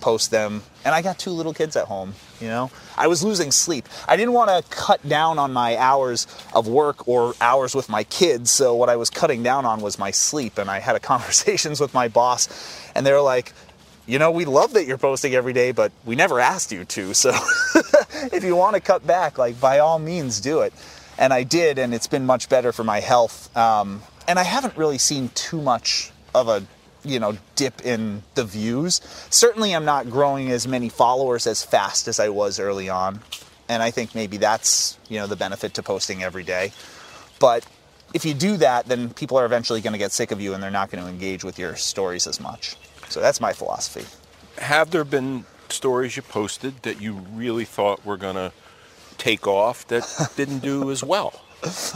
post 0.00 0.30
them, 0.30 0.62
and 0.84 0.94
I 0.94 1.02
got 1.02 1.18
two 1.18 1.30
little 1.30 1.54
kids 1.54 1.74
at 1.74 1.86
home. 1.86 2.14
You 2.40 2.46
know, 2.48 2.70
I 2.96 3.06
was 3.08 3.22
losing 3.24 3.50
sleep. 3.50 3.86
I 4.08 4.16
didn't 4.16 4.32
want 4.32 4.48
to 4.50 4.70
cut 4.70 5.06
down 5.08 5.38
on 5.40 5.52
my 5.52 5.76
hours 5.76 6.26
of 6.54 6.68
work 6.68 7.06
or 7.08 7.34
hours 7.40 7.74
with 7.74 7.88
my 7.88 8.04
kids. 8.04 8.50
So 8.50 8.74
what 8.76 8.88
I 8.88 8.96
was 8.96 9.10
cutting 9.10 9.42
down 9.42 9.66
on 9.66 9.80
was 9.82 9.98
my 9.98 10.10
sleep. 10.10 10.56
And 10.56 10.70
I 10.70 10.78
had 10.78 10.96
a 10.96 11.00
conversations 11.12 11.80
with 11.80 11.92
my 11.92 12.08
boss, 12.08 12.48
and 12.94 13.04
they 13.04 13.12
were 13.12 13.20
like, 13.20 13.52
you 14.10 14.18
know, 14.18 14.32
we 14.32 14.44
love 14.44 14.72
that 14.72 14.86
you're 14.86 14.98
posting 14.98 15.34
every 15.34 15.52
day, 15.52 15.70
but 15.70 15.92
we 16.04 16.16
never 16.16 16.40
asked 16.40 16.72
you 16.72 16.84
to. 16.84 17.14
So 17.14 17.30
if 18.32 18.42
you 18.42 18.56
want 18.56 18.74
to 18.74 18.80
cut 18.80 19.06
back, 19.06 19.38
like 19.38 19.60
by 19.60 19.78
all 19.78 20.00
means, 20.00 20.40
do 20.40 20.62
it. 20.62 20.72
And 21.16 21.32
I 21.32 21.44
did, 21.44 21.78
and 21.78 21.94
it's 21.94 22.08
been 22.08 22.26
much 22.26 22.48
better 22.48 22.72
for 22.72 22.82
my 22.82 22.98
health. 22.98 23.56
Um, 23.56 24.02
and 24.26 24.36
I 24.36 24.42
haven't 24.42 24.76
really 24.76 24.98
seen 24.98 25.28
too 25.34 25.62
much 25.62 26.10
of 26.34 26.48
a 26.48 26.64
you 27.04 27.20
know 27.20 27.38
dip 27.54 27.82
in 27.82 28.24
the 28.34 28.44
views. 28.44 29.00
Certainly, 29.30 29.74
I'm 29.74 29.84
not 29.84 30.10
growing 30.10 30.50
as 30.50 30.66
many 30.66 30.88
followers 30.88 31.46
as 31.46 31.62
fast 31.62 32.08
as 32.08 32.18
I 32.18 32.30
was 32.30 32.58
early 32.58 32.88
on, 32.88 33.20
and 33.68 33.80
I 33.80 33.92
think 33.92 34.14
maybe 34.14 34.38
that's 34.38 34.98
you 35.08 35.18
know 35.18 35.28
the 35.28 35.36
benefit 35.36 35.74
to 35.74 35.84
posting 35.84 36.22
every 36.22 36.42
day. 36.42 36.72
But 37.38 37.64
if 38.12 38.24
you 38.24 38.34
do 38.34 38.56
that, 38.56 38.86
then 38.86 39.10
people 39.10 39.38
are 39.38 39.44
eventually 39.44 39.80
going 39.80 39.92
to 39.92 39.98
get 39.98 40.10
sick 40.10 40.32
of 40.32 40.40
you, 40.40 40.52
and 40.52 40.60
they're 40.60 40.70
not 40.70 40.90
going 40.90 41.04
to 41.04 41.08
engage 41.08 41.44
with 41.44 41.60
your 41.60 41.76
stories 41.76 42.26
as 42.26 42.40
much. 42.40 42.76
So 43.10 43.20
that's 43.20 43.40
my 43.40 43.52
philosophy. 43.52 44.06
Have 44.58 44.90
there 44.90 45.04
been 45.04 45.44
stories 45.68 46.16
you 46.16 46.22
posted 46.22 46.82
that 46.82 47.00
you 47.00 47.14
really 47.34 47.64
thought 47.64 48.04
were 48.04 48.16
going 48.16 48.36
to 48.36 48.52
take 49.18 49.46
off 49.46 49.86
that 49.88 50.32
didn't 50.36 50.60
do 50.60 50.90
as 50.90 51.04
well? 51.04 51.42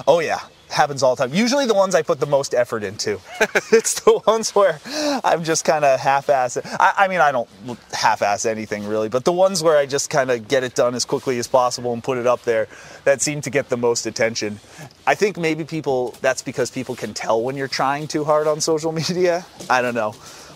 Oh 0.06 0.20
yeah, 0.20 0.40
happens 0.68 1.02
all 1.02 1.16
the 1.16 1.26
time. 1.26 1.34
Usually 1.34 1.66
the 1.66 1.74
ones 1.74 1.94
I 1.94 2.02
put 2.02 2.20
the 2.20 2.26
most 2.26 2.54
effort 2.54 2.82
into. 2.84 3.18
it's 3.72 4.00
the 4.00 4.20
ones 4.26 4.54
where 4.54 4.78
I'm 5.24 5.42
just 5.44 5.64
kind 5.64 5.84
of 5.84 5.98
half-ass. 5.98 6.58
I, 6.64 6.94
I 6.98 7.08
mean, 7.08 7.20
I 7.20 7.32
don't 7.32 7.48
half-ass 7.92 8.44
anything 8.44 8.86
really, 8.86 9.08
but 9.08 9.24
the 9.24 9.32
ones 9.32 9.62
where 9.62 9.78
I 9.78 9.86
just 9.86 10.10
kind 10.10 10.30
of 10.30 10.48
get 10.48 10.64
it 10.64 10.74
done 10.74 10.94
as 10.94 11.04
quickly 11.04 11.38
as 11.38 11.46
possible 11.46 11.94
and 11.94 12.04
put 12.04 12.18
it 12.18 12.26
up 12.26 12.42
there, 12.42 12.68
that 13.04 13.22
seem 13.22 13.40
to 13.42 13.50
get 13.50 13.70
the 13.70 13.76
most 13.76 14.04
attention. 14.04 14.60
I 15.06 15.14
think 15.14 15.38
maybe 15.38 15.64
people. 15.64 16.14
That's 16.20 16.42
because 16.42 16.70
people 16.70 16.96
can 16.96 17.14
tell 17.14 17.40
when 17.42 17.56
you're 17.56 17.68
trying 17.68 18.06
too 18.06 18.24
hard 18.24 18.46
on 18.46 18.60
social 18.60 18.92
media. 18.92 19.46
I 19.70 19.80
don't 19.80 19.94
know. 19.94 20.14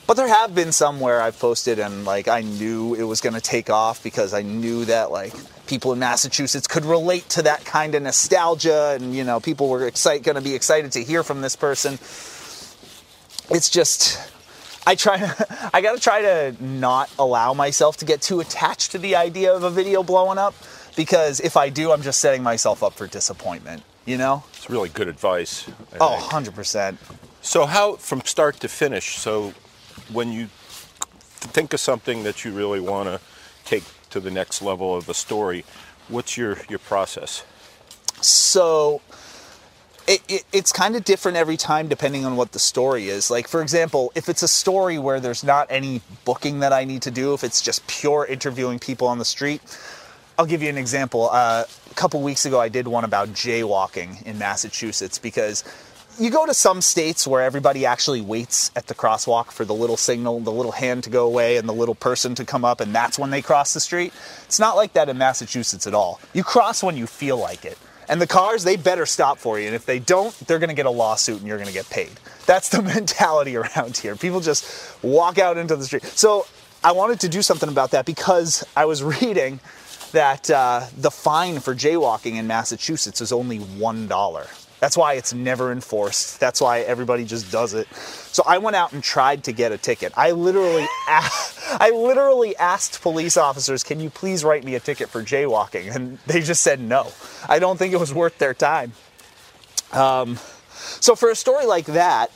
But 0.08 0.16
there 0.16 0.26
have 0.26 0.54
been 0.54 0.72
some 0.72 1.00
where 1.00 1.20
I've 1.20 1.38
posted 1.38 1.78
and 1.78 2.06
like 2.06 2.28
I 2.28 2.40
knew 2.40 2.94
it 2.94 3.02
was 3.02 3.20
going 3.20 3.34
to 3.34 3.42
take 3.42 3.68
off 3.68 4.02
because 4.02 4.32
I 4.32 4.40
knew 4.40 4.86
that 4.86 5.10
like 5.10 5.34
people 5.66 5.92
in 5.92 5.98
Massachusetts 5.98 6.66
could 6.66 6.86
relate 6.86 7.28
to 7.28 7.42
that 7.42 7.66
kind 7.66 7.94
of 7.94 8.02
nostalgia 8.02 8.96
and 8.98 9.14
you 9.14 9.22
know 9.22 9.38
people 9.38 9.68
were 9.68 9.86
excited 9.86 10.24
going 10.24 10.36
to 10.36 10.40
be 10.40 10.54
excited 10.54 10.92
to 10.92 11.04
hear 11.04 11.22
from 11.22 11.42
this 11.42 11.56
person. 11.56 11.98
It's 13.54 13.68
just 13.68 14.18
I 14.86 14.94
try 14.94 15.16
I 15.74 15.82
got 15.82 15.94
to 15.94 16.00
try 16.00 16.22
to 16.22 16.56
not 16.58 17.10
allow 17.18 17.52
myself 17.52 17.98
to 17.98 18.06
get 18.06 18.22
too 18.22 18.40
attached 18.40 18.92
to 18.92 18.98
the 18.98 19.14
idea 19.14 19.52
of 19.52 19.62
a 19.62 19.68
video 19.70 20.02
blowing 20.02 20.38
up 20.38 20.54
because 20.96 21.38
if 21.38 21.54
I 21.58 21.68
do 21.68 21.92
I'm 21.92 22.00
just 22.00 22.18
setting 22.18 22.42
myself 22.42 22.82
up 22.82 22.94
for 22.94 23.06
disappointment, 23.06 23.82
you 24.06 24.16
know? 24.16 24.42
It's 24.54 24.70
really 24.70 24.88
good 24.88 25.08
advice. 25.08 25.68
I 25.92 25.98
Oh, 26.00 26.18
think. 26.18 26.46
100%. 26.56 26.96
So 27.42 27.66
how 27.66 27.96
from 27.96 28.22
start 28.22 28.58
to 28.60 28.68
finish? 28.68 29.18
So 29.18 29.52
when 30.12 30.32
you 30.32 30.48
think 30.50 31.72
of 31.72 31.80
something 31.80 32.24
that 32.24 32.44
you 32.44 32.52
really 32.52 32.80
want 32.80 33.08
to 33.08 33.20
take 33.64 33.84
to 34.10 34.20
the 34.20 34.30
next 34.30 34.62
level 34.62 34.96
of 34.96 35.08
a 35.08 35.14
story, 35.14 35.64
what's 36.08 36.36
your 36.36 36.58
your 36.68 36.78
process? 36.78 37.44
So 38.20 39.00
it, 40.08 40.22
it, 40.26 40.44
it's 40.52 40.72
kind 40.72 40.96
of 40.96 41.04
different 41.04 41.36
every 41.36 41.58
time 41.58 41.86
depending 41.86 42.24
on 42.24 42.34
what 42.34 42.52
the 42.52 42.58
story 42.58 43.08
is. 43.08 43.30
Like, 43.30 43.46
for 43.46 43.60
example, 43.60 44.10
if 44.14 44.28
it's 44.28 44.42
a 44.42 44.48
story 44.48 44.98
where 44.98 45.20
there's 45.20 45.44
not 45.44 45.66
any 45.70 46.00
booking 46.24 46.60
that 46.60 46.72
I 46.72 46.84
need 46.84 47.02
to 47.02 47.10
do, 47.10 47.34
if 47.34 47.44
it's 47.44 47.60
just 47.60 47.86
pure 47.86 48.24
interviewing 48.24 48.78
people 48.78 49.06
on 49.06 49.18
the 49.18 49.24
street, 49.24 49.60
I'll 50.38 50.46
give 50.46 50.62
you 50.62 50.70
an 50.70 50.78
example. 50.78 51.28
Uh, 51.30 51.64
a 51.90 51.94
couple 51.94 52.22
weeks 52.22 52.46
ago, 52.46 52.58
I 52.58 52.68
did 52.68 52.88
one 52.88 53.04
about 53.04 53.28
jaywalking 53.28 54.22
in 54.22 54.38
Massachusetts 54.38 55.18
because 55.18 55.62
you 56.18 56.30
go 56.30 56.46
to 56.46 56.54
some 56.54 56.80
states 56.82 57.26
where 57.26 57.42
everybody 57.42 57.86
actually 57.86 58.20
waits 58.20 58.72
at 58.74 58.86
the 58.88 58.94
crosswalk 58.94 59.52
for 59.52 59.64
the 59.64 59.74
little 59.74 59.96
signal, 59.96 60.40
the 60.40 60.52
little 60.52 60.72
hand 60.72 61.04
to 61.04 61.10
go 61.10 61.26
away, 61.26 61.56
and 61.56 61.68
the 61.68 61.72
little 61.72 61.94
person 61.94 62.34
to 62.34 62.44
come 62.44 62.64
up, 62.64 62.80
and 62.80 62.94
that's 62.94 63.18
when 63.18 63.30
they 63.30 63.40
cross 63.40 63.72
the 63.72 63.80
street. 63.80 64.12
It's 64.44 64.58
not 64.58 64.74
like 64.76 64.94
that 64.94 65.08
in 65.08 65.16
Massachusetts 65.16 65.86
at 65.86 65.94
all. 65.94 66.20
You 66.34 66.42
cross 66.42 66.82
when 66.82 66.96
you 66.96 67.06
feel 67.06 67.36
like 67.36 67.64
it. 67.64 67.78
And 68.08 68.20
the 68.20 68.26
cars, 68.26 68.64
they 68.64 68.76
better 68.76 69.06
stop 69.06 69.38
for 69.38 69.60
you. 69.60 69.66
And 69.66 69.74
if 69.74 69.84
they 69.84 69.98
don't, 69.98 70.34
they're 70.46 70.58
going 70.58 70.70
to 70.70 70.74
get 70.74 70.86
a 70.86 70.90
lawsuit 70.90 71.38
and 71.38 71.46
you're 71.46 71.58
going 71.58 71.68
to 71.68 71.74
get 71.74 71.88
paid. 71.90 72.10
That's 72.46 72.70
the 72.70 72.82
mentality 72.94 73.54
around 73.54 73.98
here. 73.98 74.16
People 74.16 74.40
just 74.40 74.96
walk 75.02 75.38
out 75.38 75.58
into 75.58 75.76
the 75.76 75.84
street. 75.84 76.04
So 76.04 76.46
I 76.82 76.92
wanted 76.92 77.20
to 77.20 77.28
do 77.28 77.42
something 77.42 77.68
about 77.68 77.90
that 77.90 78.06
because 78.06 78.64
I 78.74 78.86
was 78.86 79.02
reading 79.22 79.60
that 80.12 80.50
uh, 80.50 80.86
the 80.96 81.10
fine 81.10 81.60
for 81.60 81.74
jaywalking 81.74 82.36
in 82.36 82.46
Massachusetts 82.46 83.20
is 83.20 83.30
only 83.30 83.58
$1. 83.58 84.67
That's 84.80 84.96
why 84.96 85.14
it's 85.14 85.34
never 85.34 85.72
enforced. 85.72 86.38
That's 86.38 86.60
why 86.60 86.80
everybody 86.80 87.24
just 87.24 87.50
does 87.50 87.74
it. 87.74 87.92
So 87.94 88.42
I 88.46 88.58
went 88.58 88.76
out 88.76 88.92
and 88.92 89.02
tried 89.02 89.44
to 89.44 89.52
get 89.52 89.72
a 89.72 89.78
ticket. 89.78 90.12
I 90.16 90.30
literally, 90.30 90.86
asked, 91.08 91.58
I 91.80 91.90
literally 91.90 92.56
asked 92.56 93.02
police 93.02 93.36
officers, 93.36 93.82
"Can 93.82 94.00
you 94.00 94.10
please 94.10 94.44
write 94.44 94.64
me 94.64 94.74
a 94.74 94.80
ticket 94.80 95.08
for 95.08 95.22
jaywalking?" 95.22 95.94
And 95.94 96.18
they 96.26 96.40
just 96.40 96.62
said 96.62 96.80
no. 96.80 97.12
I 97.48 97.58
don't 97.58 97.76
think 97.76 97.92
it 97.92 98.00
was 98.00 98.14
worth 98.14 98.38
their 98.38 98.54
time. 98.54 98.92
Um, 99.92 100.38
so 101.00 101.14
for 101.14 101.30
a 101.30 101.34
story 101.34 101.66
like 101.66 101.86
that, 101.86 102.30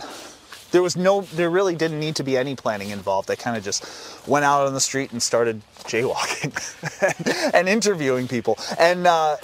there 0.73 0.83
was 0.83 0.97
no, 0.97 1.21
there 1.21 1.51
really 1.51 1.77
didn't 1.77 2.01
need 2.01 2.17
to 2.17 2.25
be 2.25 2.37
any 2.37 2.57
planning 2.57 2.91
involved. 2.91 3.31
I 3.31 3.37
kind 3.37 3.57
of 3.57 3.63
just 3.63 4.27
went 4.27 4.45
out 4.45 4.67
on 4.67 4.75
the 4.75 4.81
street 4.81 5.13
and 5.13 5.23
started 5.23 5.61
jaywalking 5.85 6.53
and 7.55 7.69
interviewing 7.69 8.27
people. 8.27 8.59
And 8.79 9.07
uh, 9.07 9.37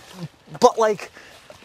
but 0.58 0.78
like, 0.78 1.12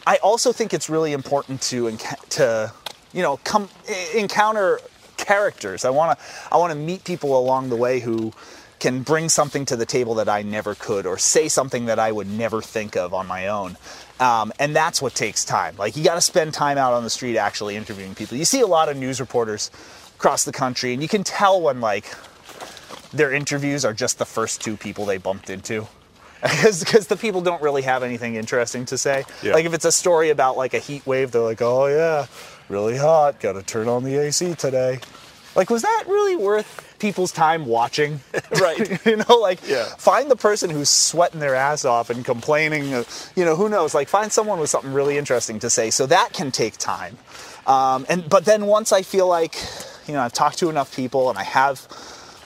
I 0.05 0.17
also 0.17 0.51
think 0.51 0.73
it's 0.73 0.89
really 0.89 1.13
important 1.13 1.61
to 1.63 1.97
to 2.31 2.71
you 3.13 3.21
know 3.21 3.37
come 3.43 3.69
encounter 4.15 4.79
characters. 5.17 5.85
I 5.85 5.89
want 5.89 6.17
to 6.17 6.25
I 6.51 6.57
want 6.57 6.71
to 6.71 6.77
meet 6.77 7.03
people 7.03 7.37
along 7.37 7.69
the 7.69 7.75
way 7.75 7.99
who 7.99 8.33
can 8.79 9.01
bring 9.01 9.29
something 9.29 9.63
to 9.63 9.77
the 9.77 9.85
table 9.85 10.15
that 10.15 10.27
I 10.27 10.41
never 10.41 10.75
could, 10.75 11.05
or 11.05 11.17
say 11.17 11.47
something 11.47 11.85
that 11.85 11.99
I 11.99 12.11
would 12.11 12.27
never 12.27 12.61
think 12.61 12.97
of 12.97 13.13
on 13.13 13.27
my 13.27 13.47
own. 13.47 13.77
Um, 14.19 14.51
and 14.59 14.75
that's 14.75 15.01
what 15.01 15.15
takes 15.15 15.45
time. 15.45 15.77
Like 15.77 15.95
you 15.95 16.03
got 16.03 16.15
to 16.15 16.21
spend 16.21 16.53
time 16.53 16.77
out 16.77 16.91
on 16.93 17.03
the 17.03 17.09
street 17.09 17.37
actually 17.37 17.77
interviewing 17.77 18.13
people. 18.13 18.37
You 18.37 18.45
see 18.45 18.59
a 18.59 18.67
lot 18.67 18.89
of 18.89 18.97
news 18.97 19.21
reporters 19.21 19.71
across 20.15 20.43
the 20.43 20.51
country, 20.51 20.93
and 20.93 21.01
you 21.01 21.07
can 21.07 21.23
tell 21.23 21.61
when 21.61 21.79
like 21.79 22.13
their 23.13 23.31
interviews 23.31 23.85
are 23.85 23.93
just 23.93 24.17
the 24.17 24.25
first 24.25 24.61
two 24.61 24.75
people 24.75 25.05
they 25.05 25.17
bumped 25.17 25.49
into. 25.49 25.87
Because 26.43 27.07
the 27.07 27.15
people 27.17 27.41
don't 27.41 27.61
really 27.61 27.81
have 27.83 28.03
anything 28.03 28.35
interesting 28.35 28.85
to 28.87 28.97
say. 28.97 29.23
Yeah. 29.41 29.53
Like 29.53 29.65
if 29.65 29.73
it's 29.73 29.85
a 29.85 29.91
story 29.91 30.29
about 30.29 30.57
like 30.57 30.73
a 30.73 30.79
heat 30.79 31.05
wave, 31.07 31.31
they're 31.31 31.41
like, 31.41 31.61
"Oh 31.61 31.87
yeah, 31.87 32.25
really 32.69 32.97
hot. 32.97 33.39
Got 33.39 33.53
to 33.53 33.63
turn 33.63 33.87
on 33.87 34.03
the 34.03 34.17
AC 34.17 34.53
today." 34.55 34.99
Like, 35.55 35.69
was 35.69 35.83
that 35.83 36.03
really 36.07 36.35
worth 36.35 36.95
people's 36.99 37.31
time 37.31 37.65
watching. 37.65 38.19
Right. 38.59 39.05
you 39.05 39.17
know, 39.17 39.35
like 39.37 39.59
Yeah. 39.67 39.85
find 39.97 40.29
the 40.29 40.35
person 40.35 40.69
who's 40.69 40.89
sweating 40.89 41.39
their 41.39 41.55
ass 41.55 41.85
off 41.85 42.09
and 42.09 42.23
complaining. 42.25 42.93
uh, 42.93 43.03
You 43.35 43.45
know, 43.45 43.55
who 43.55 43.67
knows? 43.69 43.93
Like 43.93 44.07
find 44.09 44.31
someone 44.31 44.59
with 44.59 44.69
something 44.69 44.93
really 44.93 45.17
interesting 45.17 45.59
to 45.59 45.69
say. 45.69 45.89
So 45.91 46.05
that 46.07 46.33
can 46.33 46.51
take 46.51 46.77
time. 46.77 47.17
Um, 47.67 48.05
and 48.09 48.27
but 48.29 48.45
then 48.45 48.65
once 48.67 48.91
I 48.91 49.01
feel 49.01 49.27
like, 49.27 49.55
you 50.07 50.13
know, 50.13 50.21
I've 50.21 50.33
talked 50.33 50.57
to 50.59 50.69
enough 50.69 50.95
people 50.95 51.29
and 51.29 51.37
I 51.37 51.43
have 51.43 51.87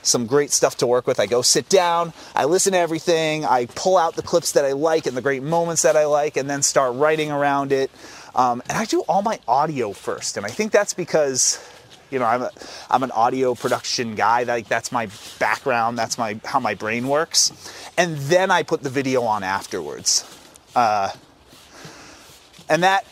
some 0.07 0.25
great 0.25 0.51
stuff 0.51 0.77
to 0.77 0.87
work 0.87 1.07
with. 1.07 1.19
I 1.19 1.25
go 1.25 1.41
sit 1.41 1.69
down, 1.69 2.13
I 2.35 2.45
listen 2.45 2.73
to 2.73 2.79
everything, 2.79 3.45
I 3.45 3.65
pull 3.67 3.97
out 3.97 4.15
the 4.15 4.21
clips 4.21 4.53
that 4.53 4.65
I 4.65 4.71
like 4.73 5.05
and 5.05 5.15
the 5.15 5.21
great 5.21 5.43
moments 5.43 5.81
that 5.81 5.95
I 5.95 6.05
like, 6.05 6.37
and 6.37 6.49
then 6.49 6.61
start 6.61 6.95
writing 6.95 7.31
around 7.31 7.71
it. 7.71 7.91
Um, 8.35 8.61
and 8.69 8.77
I 8.77 8.85
do 8.85 9.01
all 9.01 9.21
my 9.21 9.39
audio 9.47 9.93
first, 9.93 10.37
and 10.37 10.45
I 10.45 10.49
think 10.49 10.71
that's 10.71 10.93
because, 10.93 11.59
you 12.11 12.19
know, 12.19 12.25
I'm 12.25 12.43
a, 12.43 12.51
I'm 12.89 13.03
an 13.03 13.11
audio 13.11 13.55
production 13.55 14.15
guy. 14.15 14.43
Like 14.43 14.67
that's 14.67 14.91
my 14.91 15.09
background. 15.39 15.97
That's 15.97 16.17
my 16.17 16.39
how 16.45 16.59
my 16.59 16.75
brain 16.75 17.07
works, 17.07 17.51
and 17.97 18.15
then 18.17 18.51
I 18.51 18.63
put 18.63 18.83
the 18.83 18.91
video 18.91 19.23
on 19.23 19.43
afterwards. 19.43 20.23
Uh, 20.75 21.11
and 22.69 22.83
that 22.83 23.05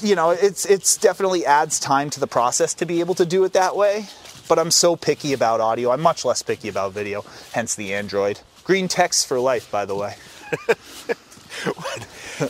you 0.00 0.14
know 0.14 0.30
it's 0.30 0.66
it's 0.66 0.96
definitely 0.96 1.44
adds 1.44 1.80
time 1.80 2.10
to 2.10 2.20
the 2.20 2.26
process 2.26 2.74
to 2.74 2.86
be 2.86 3.00
able 3.00 3.14
to 3.14 3.26
do 3.26 3.44
it 3.44 3.54
that 3.54 3.76
way 3.76 4.06
but 4.48 4.58
i'm 4.58 4.70
so 4.70 4.96
picky 4.96 5.32
about 5.32 5.60
audio. 5.60 5.90
I'm 5.90 6.00
much 6.00 6.24
less 6.24 6.42
picky 6.42 6.68
about 6.68 6.92
video 6.92 7.24
hence 7.52 7.74
the 7.74 7.94
android. 7.94 8.40
Green 8.64 8.88
text 8.88 9.26
for 9.26 9.38
life 9.40 9.70
by 9.70 9.84
the 9.84 9.94
way. 9.94 10.14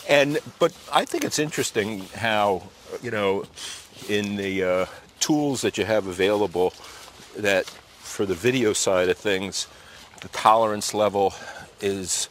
And 0.08 0.38
but 0.58 0.72
I 0.92 1.04
think 1.04 1.24
it's 1.24 1.38
interesting 1.38 2.06
how 2.16 2.64
you 3.02 3.10
know 3.10 3.44
in 4.08 4.36
the 4.36 4.62
uh, 4.64 4.86
tools 5.20 5.60
that 5.60 5.78
you 5.78 5.84
have 5.84 6.06
available 6.08 6.72
that 7.36 7.66
for 8.00 8.26
the 8.26 8.34
video 8.34 8.72
side 8.72 9.08
of 9.08 9.16
things 9.16 9.68
the 10.22 10.28
tolerance 10.28 10.92
level 10.94 11.34
is 11.80 12.28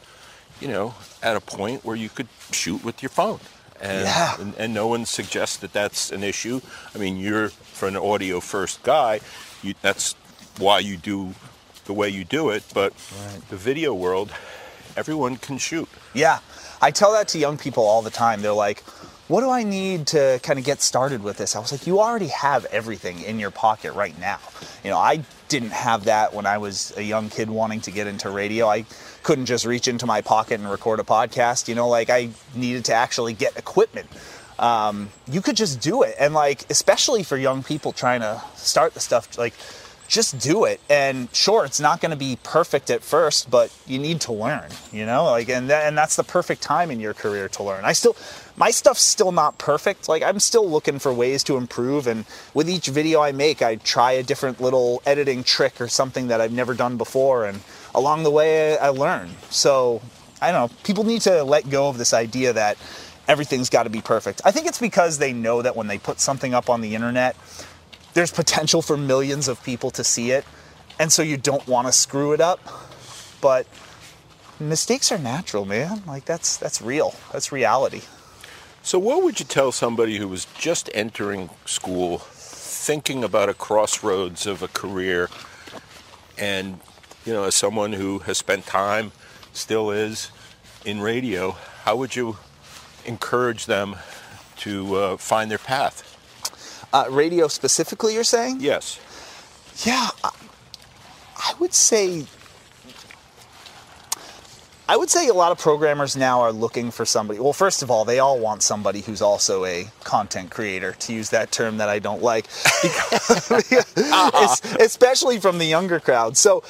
you 0.60 0.68
know 0.68 0.96
at 1.24 1.38
a 1.38 1.40
point 1.40 1.86
where 1.86 1.96
you 1.96 2.10
could 2.10 2.28
shoot 2.52 2.84
with 2.84 3.02
your 3.02 3.10
phone. 3.10 3.40
And, 3.82 4.04
Yeah. 4.04 4.36
and 4.42 4.54
and 4.58 4.74
no 4.74 4.88
one 4.88 5.06
suggests 5.06 5.58
that 5.58 5.72
that's 5.72 6.12
an 6.12 6.24
issue. 6.24 6.60
I 6.94 6.98
mean 6.98 7.16
you're 7.18 7.50
for 7.50 7.88
an 7.88 7.96
audio 7.96 8.42
first 8.42 8.84
guy 8.84 9.22
you 9.66 9.74
that's 9.82 10.16
why 10.58 10.80
you 10.80 10.96
do 10.98 11.34
the 11.86 11.94
way 11.94 12.10
you 12.10 12.24
do 12.24 12.50
it 12.50 12.64
but 12.74 12.94
the 13.50 13.58
video 13.58 13.94
world 13.94 14.32
everyone 14.98 15.36
can 15.36 15.58
shoot 15.58 15.90
Yeah, 16.14 16.40
I 16.82 16.92
tell 16.92 17.12
that 17.12 17.28
to 17.30 17.38
young 17.38 17.58
people 17.58 17.84
all 17.84 18.02
the 18.02 18.10
time. 18.10 18.42
They're 18.42 18.54
like, 18.54 18.80
"What 19.28 19.42
do 19.42 19.50
I 19.50 19.64
need 19.64 20.08
to 20.08 20.40
kind 20.44 20.58
of 20.58 20.64
get 20.64 20.82
started 20.82 21.22
with 21.24 21.38
this?" 21.38 21.56
I 21.56 21.60
was 21.60 21.72
like, 21.72 21.86
"You 21.86 22.00
already 22.00 22.28
have 22.30 22.64
everything 22.72 23.22
in 23.22 23.38
your 23.38 23.52
pocket 23.52 23.92
right 23.94 24.18
now." 24.20 24.40
You 24.84 24.92
know, 24.92 24.98
I 24.98 25.24
didn't 25.50 25.72
have 25.72 26.06
that 26.06 26.34
when 26.34 26.46
I 26.46 26.58
was 26.58 26.94
a 26.96 27.02
young 27.04 27.30
kid 27.30 27.50
wanting 27.50 27.82
to 27.82 27.92
get 27.92 28.08
into 28.08 28.30
radio. 28.30 28.70
I 28.70 28.86
couldn't 29.24 29.46
just 29.46 29.66
reach 29.66 29.88
into 29.90 30.06
my 30.06 30.22
pocket 30.22 30.60
and 30.62 30.70
record 30.72 31.00
a 31.02 31.04
podcast. 31.04 31.68
You 31.68 31.76
know, 31.76 31.90
like 31.90 32.10
I 32.10 32.30
needed 32.56 32.86
to 32.86 32.94
actually 32.94 33.34
get 33.34 33.58
equipment. 33.58 34.08
Um, 34.58 35.10
you 35.28 35.42
could 35.42 35.56
just 35.56 35.82
do 35.82 36.04
it, 36.04 36.16
and 36.20 36.34
like 36.34 36.70
especially 36.70 37.24
for 37.24 37.38
young 37.38 37.64
people 37.64 37.92
trying 37.92 38.22
to 38.22 38.42
start 38.56 38.94
the 38.94 39.00
stuff, 39.00 39.38
like 39.38 39.54
just 40.08 40.40
do 40.40 40.66
it. 40.66 40.80
And 40.90 41.34
sure 41.36 41.66
it's 41.66 41.80
not 41.80 42.02
going 42.02 42.12
to 42.12 42.18
be 42.18 42.38
perfect 42.44 42.90
at 42.90 43.02
first 43.02 43.50
but 43.50 43.76
you 43.88 44.00
need 44.00 44.22
to 44.22 44.34
learn 44.34 44.70
you 44.92 45.06
know? 45.06 45.26
Like 45.26 45.50
and 45.50 45.70
and 45.72 45.98
that's 45.98 46.16
the 46.16 46.24
perfect 46.24 46.62
time 46.62 46.92
in 46.92 47.00
your 47.00 47.14
career 47.14 47.50
to 47.50 47.64
learn. 47.64 47.86
I 47.86 47.94
still 47.94 48.16
my 48.56 48.72
stuff's 48.72 49.02
still 49.02 49.32
not 49.32 49.58
perfect. 49.58 50.08
Like 50.08 50.24
i'm 50.24 50.40
still 50.40 50.70
looking 50.70 51.00
for 51.00 51.14
ways 51.14 51.44
to 51.46 51.58
improve 51.58 52.08
and 52.08 52.26
with 52.54 52.70
each 52.70 52.88
video 52.88 53.22
i 53.22 53.32
make 53.32 53.62
i 53.62 53.76
try 53.78 54.14
a 54.14 54.24
different 54.24 54.62
little 54.62 55.02
editing 55.06 55.44
trick 55.44 55.82
or 55.82 55.88
something 55.88 56.28
that 56.28 56.42
i've 56.42 56.52
never 56.52 56.74
done 56.74 56.98
before 56.98 57.46
and 57.46 57.60
along 57.94 58.24
the 58.24 58.32
way 58.32 58.78
i 58.78 58.90
learn. 58.90 59.30
So 59.50 60.02
i 60.42 60.52
don't 60.52 60.70
know. 60.70 60.78
People 60.84 61.04
need 61.04 61.22
to 61.22 61.44
let 61.44 61.70
go 61.70 61.90
of 61.90 61.98
this 61.98 62.14
idea 62.14 62.54
that 62.54 62.78
everything's 63.28 63.70
got 63.70 63.84
to 63.84 63.90
be 63.90 64.02
perfect. 64.02 64.42
I 64.46 64.52
think 64.52 64.68
it's 64.68 64.80
because 64.80 65.18
they 65.18 65.34
know 65.34 65.62
that 65.62 65.76
when 65.76 65.88
they 65.88 65.98
put 65.98 66.20
something 66.20 66.54
up 66.54 66.70
on 66.70 66.82
the 66.82 66.96
internet 66.96 67.36
there's 68.14 68.32
potential 68.32 68.82
for 68.82 68.96
millions 68.96 69.50
of 69.50 69.62
people 69.64 69.92
to 69.92 70.04
see 70.04 70.32
it 70.32 70.46
and 71.00 71.12
so 71.12 71.22
you 71.22 71.38
don't 71.38 71.68
want 71.68 71.88
to 71.88 71.92
screw 71.92 72.34
it 72.34 72.42
up. 72.42 72.60
But 73.42 73.68
mistakes 74.60 75.12
are 75.12 75.18
natural 75.18 75.66
man. 75.66 76.04
Like 76.08 76.26
that's 76.26 76.58
that's 76.58 76.82
real. 76.82 77.14
That's 77.32 77.52
reality. 77.52 78.02
So, 78.82 79.00
what 79.00 79.24
would 79.24 79.40
you 79.40 79.46
tell 79.46 79.72
somebody 79.72 80.18
who 80.18 80.28
was 80.28 80.46
just 80.60 80.92
entering 80.94 81.50
school, 81.66 82.20
thinking 82.20 83.24
about 83.24 83.50
a 83.50 83.56
crossroads 83.56 84.46
of 84.46 84.62
a 84.62 84.68
career, 84.68 85.30
and, 86.38 86.80
you 87.26 87.34
know, 87.34 87.46
as 87.46 87.56
someone 87.56 87.94
who 87.94 88.20
has 88.20 88.38
spent 88.38 88.68
time, 88.68 89.12
still 89.54 89.90
is, 89.90 90.30
in 90.86 91.02
radio, 91.02 91.56
how 91.84 91.96
would 91.96 92.16
you 92.16 92.38
encourage 93.06 93.66
them 93.66 93.96
to 94.58 94.96
uh, 94.96 95.18
find 95.18 95.50
their 95.52 95.58
path? 95.58 96.12
uh, 96.94 97.06
radio 97.10 97.48
specifically 97.48 98.14
you're 98.14 98.24
saying 98.24 98.58
Yes. 98.62 99.00
yeah 99.86 100.10
I, 100.24 100.30
I 101.38 101.54
would 101.60 101.74
say 101.74 102.26
I 104.88 104.96
would 104.98 105.10
say 105.10 105.28
a 105.28 105.34
lot 105.34 105.52
of 105.52 105.58
programmers 105.58 106.16
now 106.16 106.42
are 106.42 106.52
looking 106.52 106.92
for 106.92 107.06
somebody. 107.06 107.40
Well, 107.40 107.54
first 107.54 107.82
of 107.82 107.90
all, 107.90 108.06
they 108.06 108.20
all 108.20 108.38
want 108.38 108.62
somebody 108.62 109.02
who's 109.02 109.20
also 109.20 109.66
a 109.66 109.88
content 110.04 110.52
creator, 110.52 110.92
to 110.92 111.12
use 111.14 111.32
that 111.32 111.52
term 111.52 111.78
that 111.78 111.90
I 111.90 111.98
don't 111.98 112.22
like, 112.22 112.46
Es- 113.98 114.62
especially 114.80 115.40
from 115.40 115.58
the 115.58 115.66
younger 115.66 116.00
crowd. 116.00 116.38
So 116.38 116.64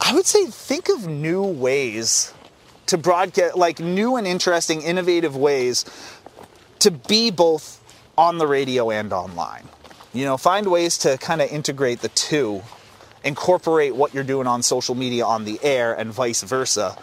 I 0.00 0.12
would 0.12 0.26
say 0.26 0.46
think 0.46 0.88
of 0.88 1.06
new 1.06 1.44
ways 1.44 2.34
to 2.90 2.98
broadcast, 2.98 3.56
like 3.56 3.78
new 3.78 4.16
and 4.16 4.26
interesting, 4.26 4.82
innovative 4.82 5.36
ways 5.36 5.84
to 6.80 6.90
be 6.90 7.30
both 7.30 7.80
on 8.18 8.38
the 8.38 8.46
radio 8.48 8.90
and 8.90 9.12
online. 9.12 9.68
You 10.12 10.24
know, 10.24 10.36
find 10.36 10.66
ways 10.66 10.98
to 10.98 11.16
kind 11.18 11.40
of 11.40 11.48
integrate 11.50 12.00
the 12.00 12.08
two, 12.08 12.62
incorporate 13.22 13.94
what 13.94 14.12
you're 14.12 14.24
doing 14.24 14.48
on 14.48 14.62
social 14.62 14.96
media 14.96 15.24
on 15.24 15.44
the 15.44 15.60
air 15.62 15.94
and 15.94 16.12
vice 16.12 16.42
versa, 16.42 16.96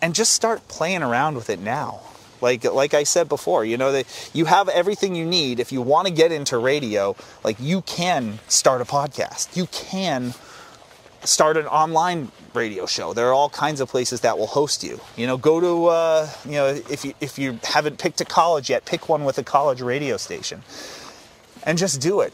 and 0.00 0.14
just 0.14 0.32
start 0.32 0.66
playing 0.66 1.02
around 1.02 1.34
with 1.36 1.50
it 1.50 1.60
now. 1.60 2.00
Like 2.40 2.64
like 2.64 2.94
I 2.94 3.02
said 3.02 3.28
before, 3.28 3.66
you 3.66 3.76
know 3.76 3.92
that 3.92 4.30
you 4.32 4.46
have 4.46 4.70
everything 4.70 5.14
you 5.14 5.26
need 5.26 5.60
if 5.60 5.72
you 5.72 5.82
want 5.82 6.08
to 6.08 6.12
get 6.12 6.32
into 6.32 6.56
radio, 6.56 7.16
like 7.44 7.56
you 7.60 7.82
can 7.82 8.38
start 8.48 8.80
a 8.80 8.86
podcast. 8.86 9.56
You 9.56 9.66
can 9.66 10.32
start 11.26 11.56
an 11.56 11.66
online 11.66 12.30
radio 12.54 12.86
show. 12.86 13.12
There 13.12 13.28
are 13.28 13.34
all 13.34 13.50
kinds 13.50 13.80
of 13.80 13.88
places 13.88 14.20
that 14.20 14.38
will 14.38 14.46
host 14.46 14.82
you. 14.82 15.00
You 15.16 15.26
know, 15.26 15.36
go 15.36 15.60
to 15.60 15.86
uh, 15.86 16.30
you 16.44 16.52
know 16.52 16.66
if 16.66 17.04
you 17.04 17.14
if 17.20 17.38
you 17.38 17.58
haven't 17.64 17.98
picked 17.98 18.20
a 18.20 18.24
college 18.24 18.70
yet, 18.70 18.84
pick 18.84 19.08
one 19.08 19.24
with 19.24 19.38
a 19.38 19.44
college 19.44 19.80
radio 19.80 20.16
station, 20.16 20.62
and 21.64 21.78
just 21.78 22.00
do 22.00 22.20
it. 22.20 22.32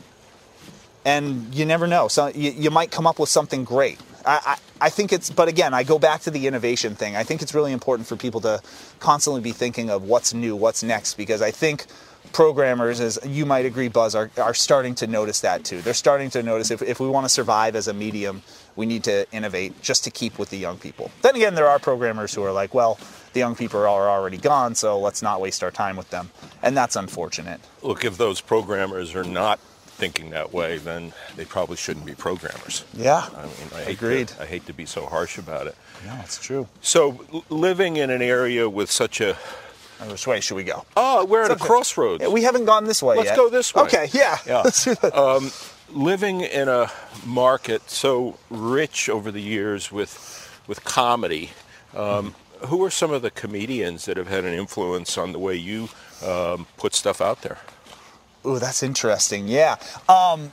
And 1.05 1.53
you 1.53 1.65
never 1.65 1.89
know. 1.89 2.07
So 2.09 2.29
you, 2.29 2.53
you 2.53 2.71
might 2.71 2.93
come 2.93 3.07
up 3.09 3.19
with 3.19 3.29
something 3.29 3.65
great. 3.65 3.99
I, 4.25 4.41
I 4.47 4.57
I 4.83 4.91
think 4.91 5.13
it's, 5.13 5.31
but 5.31 5.47
again, 5.47 5.75
I 5.75 5.85
go 5.85 5.97
back 5.97 6.23
to 6.23 6.31
the 6.33 6.49
innovation 6.49 6.97
thing. 6.97 7.15
I 7.15 7.23
think 7.23 7.41
it's 7.41 7.55
really 7.55 7.71
important 7.71 8.09
for 8.09 8.17
people 8.17 8.41
to 8.41 8.61
constantly 8.99 9.41
be 9.41 9.53
thinking 9.53 9.91
of 9.91 10.03
what's 10.03 10.35
new, 10.35 10.57
what's 10.57 10.83
next, 10.83 11.15
because 11.15 11.41
I 11.41 11.53
think 11.53 11.87
programmers, 12.33 12.99
as 12.99 13.17
you 13.25 13.47
might 13.47 13.65
agree, 13.65 13.87
Buzz, 13.87 14.17
are, 14.17 14.33
are 14.39 14.55
starting 14.55 14.97
to 14.97 15.07
notice 15.07 15.41
that 15.43 15.65
too. 15.65 15.83
They're 15.83 15.95
starting 15.95 16.31
to 16.31 16.43
notice 16.43 16.73
if, 16.73 16.83
if 16.83 16.99
we 16.99 17.07
want 17.07 17.27
to 17.27 17.29
survive 17.29 17.77
as 17.77 17.87
a 17.87 17.95
medium, 17.95 18.43
we 18.77 18.87
need 18.87 19.05
to 19.05 19.27
innovate 19.33 19.81
just 19.83 20.05
to 20.05 20.11
keep 20.11 20.39
with 20.39 20.51
the 20.51 20.59
young 20.59 20.79
people. 20.79 21.11
Then 21.23 21.37
again, 21.37 21.55
there 21.55 21.69
are 21.69 21.79
programmers 21.79 22.35
who 22.35 22.43
are 22.43 22.53
like, 22.53 22.75
well, 22.75 22.99
the 23.33 23.41
young 23.41 23.55
people 23.55 23.81
are 23.81 24.09
already 24.11 24.37
gone, 24.39 24.75
so 24.75 24.99
let's 24.99 25.23
not 25.23 25.41
waste 25.41 25.63
our 25.63 25.71
time 25.71 25.97
with 25.97 26.11
them. 26.11 26.31
And 26.63 26.77
that's 26.77 26.97
unfortunate. 26.97 27.61
Look, 27.83 28.05
if 28.05 28.17
those 28.19 28.41
programmers 28.41 29.15
are 29.15 29.25
not 29.25 29.59
thinking 29.87 30.31
that 30.31 30.53
way, 30.53 30.79
then 30.79 31.13
they 31.37 31.45
probably 31.45 31.77
shouldn't 31.77 32.05
be 32.07 32.15
programmers. 32.15 32.85
Yeah. 32.95 33.29
I 33.37 33.43
mean, 33.43 33.53
I 33.75 33.83
hate 33.85 33.97
Agreed. 33.97 34.29
To, 34.29 34.43
I 34.43 34.47
hate 34.47 34.67
to 34.67 34.73
be 34.73 34.85
so 34.87 35.07
harsh 35.07 35.39
about 35.39 35.67
it. 35.67 35.77
No, 36.07 36.15
it's 36.25 36.39
true. 36.43 36.67
So, 36.81 37.25
living 37.49 37.97
in 37.99 38.11
an 38.11 38.21
area 38.23 38.69
with 38.69 38.91
such 38.91 39.21
a 39.21 39.37
Which 40.09 40.27
way 40.27 40.41
should 40.41 40.57
we 40.57 40.65
go? 40.65 40.85
oh, 40.97 41.25
we're 41.25 41.43
at 41.45 41.51
a 41.53 41.57
crossroads. 41.57 42.23
Yeah, 42.23 42.29
we 42.31 42.43
haven't 42.43 42.65
gone 42.65 42.85
this 42.87 43.03
way 43.03 43.17
Let's 43.17 43.29
yet. 43.29 43.37
go 43.37 43.49
this 43.49 43.73
way. 43.75 43.83
Okay, 43.85 44.09
yeah. 44.13 44.39
Yeah. 44.47 44.61
Let's 44.65 44.85
do 44.85 44.95
that. 44.97 45.17
um, 45.17 45.51
living 45.93 46.41
in 46.41 46.69
a 46.69 46.91
market 47.25 47.91
so 47.91 48.39
rich 48.51 49.09
over 49.09 49.31
the 49.31 49.43
years 49.43 49.93
with 49.93 50.39
with 50.67 50.85
comedy, 50.85 51.51
um, 51.95 52.35
who 52.67 52.85
are 52.85 52.91
some 52.91 53.11
of 53.11 53.23
the 53.23 53.31
comedians 53.31 54.05
that 54.05 54.17
have 54.17 54.29
had 54.29 54.45
an 54.45 54.55
influence 54.55 55.19
on 55.19 55.33
the 55.33 55.39
way 55.39 55.57
you 55.57 55.89
um, 56.25 56.67
put 56.77 56.95
stuff 56.95 57.21
out 57.21 57.43
there? 57.43 57.59
Ooh, 58.47 58.59
that's 58.59 58.83
interesting. 58.83 59.49
Yeah. 59.49 59.77
Um, 60.09 60.53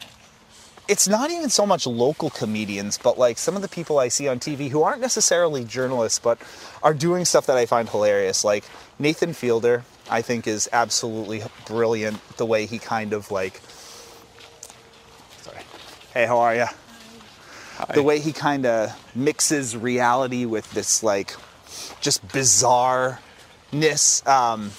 it's 0.88 1.08
not 1.08 1.30
even 1.30 1.50
so 1.50 1.66
much 1.68 1.86
local 1.86 2.32
comedians, 2.32 2.98
but 2.98 3.20
like 3.20 3.38
some 3.38 3.56
of 3.56 3.62
the 3.62 3.68
people 3.68 4.00
I 4.00 4.08
see 4.08 4.28
on 4.28 4.40
TV 4.40 4.70
who 4.70 4.82
aren't 4.82 5.02
necessarily 5.02 5.64
journalists, 5.64 6.18
but 6.18 6.40
are 6.82 6.96
doing 6.96 7.26
stuff 7.26 7.46
that 7.46 7.58
I 7.58 7.68
find 7.68 7.88
hilarious. 7.88 8.44
Like 8.44 8.64
Nathan 8.98 9.34
Fielder, 9.34 9.84
I 10.10 10.24
think 10.24 10.48
is 10.48 10.68
absolutely 10.74 11.44
brilliant. 11.68 12.20
The 12.38 12.46
way 12.46 12.66
he 12.66 12.80
kind 12.80 13.14
of 13.14 13.32
like. 13.32 13.62
Hey, 16.20 16.26
how 16.26 16.40
are 16.40 16.54
you? 16.54 16.66
the 17.94 18.04
way 18.04 18.20
he 18.20 18.34
kind 18.34 18.66
of 18.66 18.94
mixes 19.16 19.78
reality 19.78 20.44
with 20.44 20.70
this 20.74 21.02
like 21.02 21.34
just 22.02 22.28
bizarreness. 22.28 23.18
Um, 24.28 24.72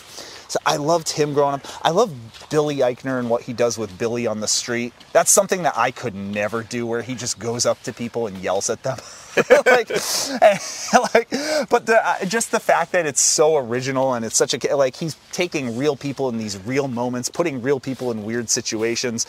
so 0.48 0.58
I 0.66 0.76
loved 0.76 1.08
him 1.08 1.32
growing 1.32 1.54
up. 1.54 1.66
I 1.80 1.92
love 1.92 2.12
Billy 2.50 2.76
Eichner 2.80 3.18
and 3.18 3.30
what 3.30 3.40
he 3.40 3.54
does 3.54 3.78
with 3.78 3.96
Billy 3.96 4.26
on 4.26 4.40
the 4.40 4.48
street. 4.48 4.92
That's 5.14 5.30
something 5.30 5.62
that 5.62 5.78
I 5.78 5.92
could 5.92 6.14
never 6.14 6.62
do, 6.62 6.86
where 6.86 7.00
he 7.00 7.14
just 7.14 7.38
goes 7.38 7.64
up 7.64 7.82
to 7.84 7.94
people 7.94 8.26
and 8.26 8.36
yells 8.36 8.68
at 8.68 8.82
them. 8.82 8.98
like, 9.64 9.90
and, 9.90 10.60
like, 11.14 11.30
but 11.70 11.86
the, 11.86 12.02
uh, 12.04 12.26
just 12.26 12.50
the 12.50 12.60
fact 12.60 12.92
that 12.92 13.06
it's 13.06 13.22
so 13.22 13.56
original 13.56 14.12
and 14.12 14.26
it's 14.26 14.36
such 14.36 14.52
a 14.52 14.76
like 14.76 14.94
he's 14.94 15.16
taking 15.32 15.74
real 15.78 15.96
people 15.96 16.28
in 16.28 16.36
these 16.36 16.58
real 16.66 16.86
moments, 16.86 17.30
putting 17.30 17.62
real 17.62 17.80
people 17.80 18.10
in 18.10 18.24
weird 18.24 18.50
situations. 18.50 19.26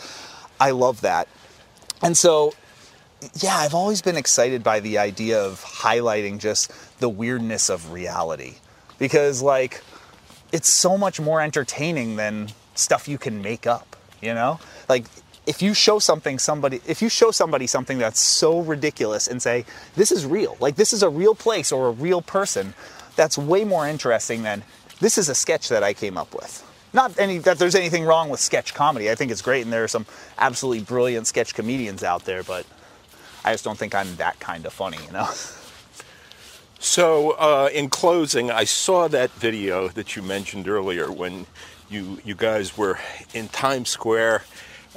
I 0.59 0.71
love 0.71 0.99
that. 1.01 1.29
And 2.01 2.17
so 2.17 2.53
yeah, 3.35 3.57
I've 3.57 3.73
always 3.73 4.01
been 4.01 4.17
excited 4.17 4.63
by 4.63 4.79
the 4.79 4.97
idea 4.97 5.41
of 5.41 5.63
highlighting 5.63 6.39
just 6.39 6.71
the 6.99 7.09
weirdness 7.09 7.69
of 7.69 7.91
reality 7.91 8.55
because 8.97 9.41
like 9.41 9.83
it's 10.51 10.69
so 10.69 10.97
much 10.97 11.19
more 11.19 11.39
entertaining 11.39 12.15
than 12.15 12.49
stuff 12.75 13.07
you 13.07 13.17
can 13.17 13.41
make 13.41 13.67
up, 13.67 13.95
you 14.21 14.33
know? 14.33 14.59
Like 14.89 15.05
if 15.45 15.61
you 15.61 15.73
show 15.73 15.99
something 15.99 16.39
somebody 16.39 16.81
if 16.87 17.01
you 17.01 17.09
show 17.09 17.31
somebody 17.31 17.67
something 17.67 17.99
that's 17.99 18.19
so 18.19 18.59
ridiculous 18.59 19.27
and 19.27 19.41
say 19.41 19.65
this 19.95 20.11
is 20.11 20.25
real, 20.25 20.57
like 20.59 20.75
this 20.75 20.93
is 20.93 21.03
a 21.03 21.09
real 21.09 21.35
place 21.35 21.71
or 21.71 21.89
a 21.89 21.91
real 21.91 22.21
person, 22.21 22.73
that's 23.15 23.37
way 23.37 23.63
more 23.63 23.87
interesting 23.87 24.43
than 24.43 24.63
this 24.99 25.17
is 25.17 25.29
a 25.29 25.35
sketch 25.35 25.69
that 25.69 25.83
I 25.83 25.93
came 25.93 26.17
up 26.17 26.33
with. 26.33 26.67
Not 26.93 27.17
any 27.17 27.37
that 27.39 27.57
there's 27.57 27.75
anything 27.75 28.03
wrong 28.03 28.29
with 28.29 28.39
sketch 28.39 28.73
comedy. 28.73 29.09
I 29.09 29.15
think 29.15 29.31
it's 29.31 29.41
great 29.41 29.63
and 29.63 29.71
there 29.71 29.83
are 29.83 29.87
some 29.87 30.05
absolutely 30.37 30.83
brilliant 30.83 31.27
sketch 31.27 31.53
comedians 31.55 32.03
out 32.03 32.25
there, 32.25 32.43
but 32.43 32.65
I 33.45 33.53
just 33.53 33.63
don't 33.63 33.77
think 33.77 33.95
I'm 33.95 34.15
that 34.17 34.39
kind 34.39 34.65
of 34.65 34.73
funny, 34.73 34.97
you 35.05 35.11
know? 35.11 35.29
So, 36.83 37.31
uh, 37.31 37.69
in 37.71 37.89
closing, 37.89 38.49
I 38.49 38.63
saw 38.63 39.07
that 39.09 39.29
video 39.33 39.87
that 39.89 40.15
you 40.15 40.23
mentioned 40.23 40.67
earlier 40.67 41.11
when 41.11 41.45
you 41.91 42.19
you 42.25 42.33
guys 42.33 42.75
were 42.75 42.97
in 43.35 43.49
Times 43.49 43.89
Square 43.89 44.45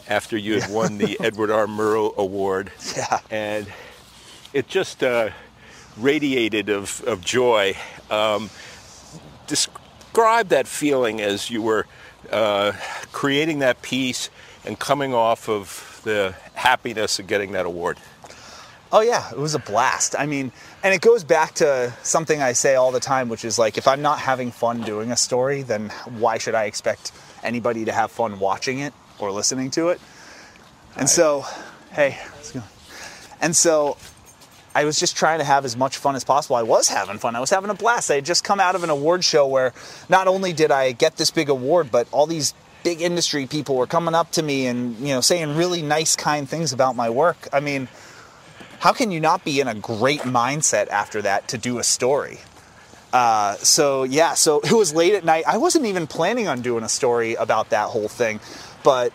after 0.08 0.36
you 0.36 0.60
had 0.60 0.70
won 0.70 0.96
the 0.96 1.18
Edward 1.20 1.50
R. 1.50 1.66
Murrow 1.66 2.16
Award. 2.16 2.72
Yeah. 2.96 3.20
And 3.30 3.66
it 4.54 4.66
just 4.66 5.02
uh, 5.02 5.30
radiated 5.98 6.68
of, 6.68 7.02
of 7.06 7.20
joy. 7.22 7.76
Um, 8.10 8.50
describe 10.14 10.50
that 10.50 10.68
feeling 10.68 11.20
as 11.20 11.50
you 11.50 11.60
were 11.60 11.84
uh, 12.30 12.70
creating 13.10 13.58
that 13.58 13.82
piece 13.82 14.30
and 14.64 14.78
coming 14.78 15.12
off 15.12 15.48
of 15.48 16.00
the 16.04 16.32
happiness 16.54 17.18
of 17.18 17.26
getting 17.26 17.50
that 17.50 17.66
award. 17.66 17.98
Oh 18.92 19.00
yeah, 19.00 19.28
it 19.32 19.38
was 19.38 19.56
a 19.56 19.58
blast. 19.58 20.14
I 20.16 20.26
mean, 20.26 20.52
and 20.84 20.94
it 20.94 21.00
goes 21.00 21.24
back 21.24 21.54
to 21.54 21.92
something 22.04 22.40
I 22.40 22.52
say 22.52 22.76
all 22.76 22.92
the 22.92 23.00
time, 23.00 23.28
which 23.28 23.44
is 23.44 23.58
like, 23.58 23.76
if 23.76 23.88
I'm 23.88 24.02
not 24.02 24.20
having 24.20 24.52
fun 24.52 24.82
doing 24.82 25.10
a 25.10 25.16
story, 25.16 25.62
then 25.62 25.88
why 26.06 26.38
should 26.38 26.54
I 26.54 26.66
expect 26.66 27.10
anybody 27.42 27.84
to 27.86 27.90
have 27.92 28.12
fun 28.12 28.38
watching 28.38 28.78
it 28.78 28.94
or 29.18 29.32
listening 29.32 29.72
to 29.72 29.88
it? 29.88 30.00
And 30.96 31.10
so, 31.10 31.44
hey, 31.90 32.20
let's 32.36 32.52
go. 32.52 32.62
And 33.40 33.56
so, 33.56 33.96
I 34.74 34.84
was 34.84 34.98
just 34.98 35.16
trying 35.16 35.38
to 35.38 35.44
have 35.44 35.64
as 35.64 35.76
much 35.76 35.96
fun 35.96 36.16
as 36.16 36.24
possible. 36.24 36.56
I 36.56 36.62
was 36.62 36.88
having 36.88 37.18
fun. 37.18 37.36
I 37.36 37.40
was 37.40 37.50
having 37.50 37.70
a 37.70 37.74
blast. 37.74 38.10
I 38.10 38.16
had 38.16 38.24
just 38.24 38.44
come 38.44 38.60
out 38.60 38.74
of 38.74 38.82
an 38.82 38.90
award 38.90 39.24
show 39.24 39.46
where 39.46 39.72
not 40.08 40.26
only 40.26 40.52
did 40.52 40.70
I 40.70 40.92
get 40.92 41.16
this 41.16 41.30
big 41.30 41.48
award, 41.48 41.90
but 41.90 42.08
all 42.10 42.26
these 42.26 42.54
big 42.82 43.00
industry 43.00 43.46
people 43.46 43.76
were 43.76 43.86
coming 43.86 44.14
up 44.14 44.30
to 44.32 44.42
me 44.42 44.66
and 44.66 44.98
you 44.98 45.14
know 45.14 45.20
saying 45.20 45.56
really 45.56 45.82
nice, 45.82 46.16
kind 46.16 46.48
things 46.48 46.72
about 46.72 46.96
my 46.96 47.08
work. 47.08 47.48
I 47.52 47.60
mean 47.60 47.88
how 48.84 48.92
can 48.92 49.10
you 49.10 49.18
not 49.18 49.42
be 49.46 49.60
in 49.60 49.66
a 49.66 49.74
great 49.74 50.20
mindset 50.20 50.88
after 50.88 51.22
that 51.22 51.48
to 51.48 51.56
do 51.56 51.78
a 51.78 51.82
story? 51.82 52.38
Uh, 53.14 53.54
so 53.54 54.02
yeah, 54.02 54.34
so 54.34 54.60
it 54.60 54.72
was 54.72 54.92
late 54.92 55.14
at 55.14 55.24
night. 55.24 55.44
I 55.48 55.56
wasn't 55.56 55.86
even 55.86 56.06
planning 56.06 56.48
on 56.48 56.60
doing 56.60 56.84
a 56.84 56.88
story 56.90 57.32
about 57.32 57.70
that 57.70 57.88
whole 57.88 58.08
thing, 58.08 58.40
but 58.82 59.10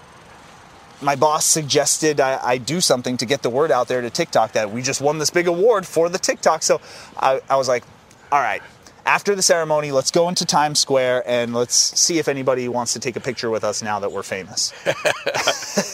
my 1.02 1.16
boss 1.16 1.46
suggested 1.46 2.20
I, 2.20 2.40
I, 2.44 2.58
do 2.58 2.82
something 2.82 3.18
to 3.18 3.26
get 3.26 3.42
the 3.42 3.50
word 3.50 3.72
out 3.72 3.88
there 3.88 4.02
to 4.02 4.10
TikTok 4.10 4.54
that 4.54 4.72
we 4.72 4.82
just 4.82 5.02
won 5.02 5.18
this 5.18 5.30
big 5.30 5.48
award 5.48 5.86
for 5.86 6.10
the 6.10 6.18
TikTok. 6.18 6.64
So 6.64 6.82
I, 7.18 7.42
I 7.50 7.56
was 7.56 7.68
like, 7.68 7.84
all 8.32 8.42
right, 8.42 8.62
after 9.06 9.34
the 9.34 9.42
ceremony, 9.42 9.92
let's 9.92 10.12
go 10.12 10.30
into 10.30 10.46
Times 10.46 10.80
Square 10.80 11.24
and 11.26 11.54
let's 11.54 11.76
see 11.76 12.20
if 12.20 12.28
anybody 12.28 12.68
wants 12.68 12.94
to 12.94 13.00
take 13.00 13.16
a 13.16 13.20
picture 13.20 13.50
with 13.50 13.64
us 13.64 13.82
now 13.82 14.00
that 14.00 14.12
we're 14.12 14.24
famous. 14.24 14.72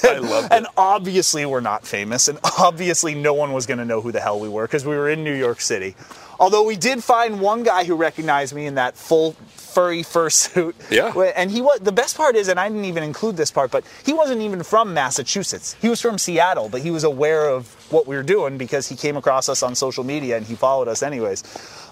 I 0.03 0.17
love 0.17 0.45
it. 0.45 0.51
And 0.51 0.67
obviously, 0.75 1.45
we're 1.45 1.61
not 1.61 1.87
famous, 1.87 2.27
and 2.27 2.39
obviously, 2.59 3.15
no 3.15 3.33
one 3.33 3.53
was 3.53 3.65
going 3.65 3.77
to 3.77 3.85
know 3.85 4.01
who 4.01 4.11
the 4.11 4.19
hell 4.19 4.39
we 4.39 4.49
were 4.49 4.65
because 4.67 4.85
we 4.85 4.95
were 4.95 5.09
in 5.09 5.23
New 5.23 5.33
York 5.33 5.61
City. 5.61 5.95
Although 6.39 6.63
we 6.63 6.75
did 6.75 7.03
find 7.03 7.39
one 7.39 7.63
guy 7.63 7.85
who 7.85 7.95
recognized 7.95 8.53
me 8.53 8.65
in 8.65 8.75
that 8.75 8.97
full 8.97 9.35
furry 9.75 10.03
fursuit. 10.03 10.73
Yeah. 10.89 11.13
And 11.35 11.51
he 11.51 11.61
was 11.61 11.79
the 11.81 11.91
best 11.91 12.15
part 12.15 12.35
is, 12.37 12.47
and 12.47 12.57
I 12.57 12.69
didn't 12.69 12.85
even 12.85 13.03
include 13.03 13.35
this 13.35 13.51
part, 13.51 13.71
but 13.71 13.83
he 14.05 14.13
wasn't 14.13 14.41
even 14.41 14.63
from 14.63 14.93
Massachusetts. 14.93 15.75
He 15.81 15.89
was 15.89 15.99
from 16.01 16.17
Seattle, 16.17 16.69
but 16.69 16.81
he 16.81 16.91
was 16.91 17.03
aware 17.03 17.49
of 17.49 17.67
what 17.91 18.07
we 18.07 18.15
were 18.15 18.23
doing 18.23 18.57
because 18.57 18.87
he 18.87 18.95
came 18.95 19.17
across 19.17 19.49
us 19.49 19.61
on 19.61 19.75
social 19.75 20.05
media 20.05 20.37
and 20.37 20.45
he 20.45 20.55
followed 20.55 20.87
us 20.87 21.03
anyways. 21.03 21.43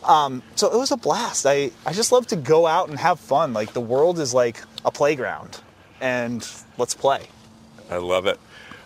Um, 0.03 0.41
so 0.55 0.73
it 0.73 0.77
was 0.77 0.91
a 0.91 0.97
blast. 0.97 1.45
I, 1.45 1.71
I 1.85 1.91
just 1.93 2.11
love 2.11 2.25
to 2.27 2.37
go 2.37 2.65
out 2.65 2.89
and 2.89 2.97
have 2.97 3.19
fun. 3.19 3.53
Like 3.53 3.73
the 3.73 3.81
world 3.81 4.17
is 4.19 4.33
like 4.33 4.61
a 4.85 4.91
playground, 4.91 5.59
and 5.99 6.47
let's 6.77 6.95
play. 6.95 7.27
I 7.91 7.97
love 7.97 8.25
it. 8.27 8.39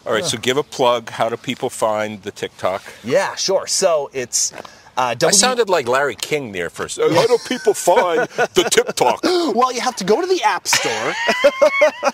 All 0.06 0.14
right, 0.14 0.24
so 0.24 0.38
give 0.38 0.58
a 0.58 0.64
plug. 0.64 1.10
How 1.10 1.28
do 1.28 1.36
people 1.36 1.70
find 1.70 2.24
the 2.24 2.32
TikTok? 2.32 2.82
Yeah, 3.04 3.36
sure. 3.36 3.68
So 3.68 4.10
it's 4.14 4.54
uh, 4.98 5.14
w- 5.14 5.28
I 5.30 5.32
sounded 5.32 5.70
like 5.70 5.88
Larry 5.88 6.16
King 6.16 6.52
there 6.52 6.70
first. 6.70 7.00
How 7.00 7.28
do 7.28 7.38
people 7.48 7.74
find 7.92 8.22
the 8.30 8.68
TikTok? 8.70 9.24
Well, 9.24 9.72
you 9.72 9.82
have 9.82 9.96
to 9.98 10.04
go 10.04 10.20
to 10.22 10.28
the 10.28 10.42
App 10.44 10.68
Store, 10.68 11.14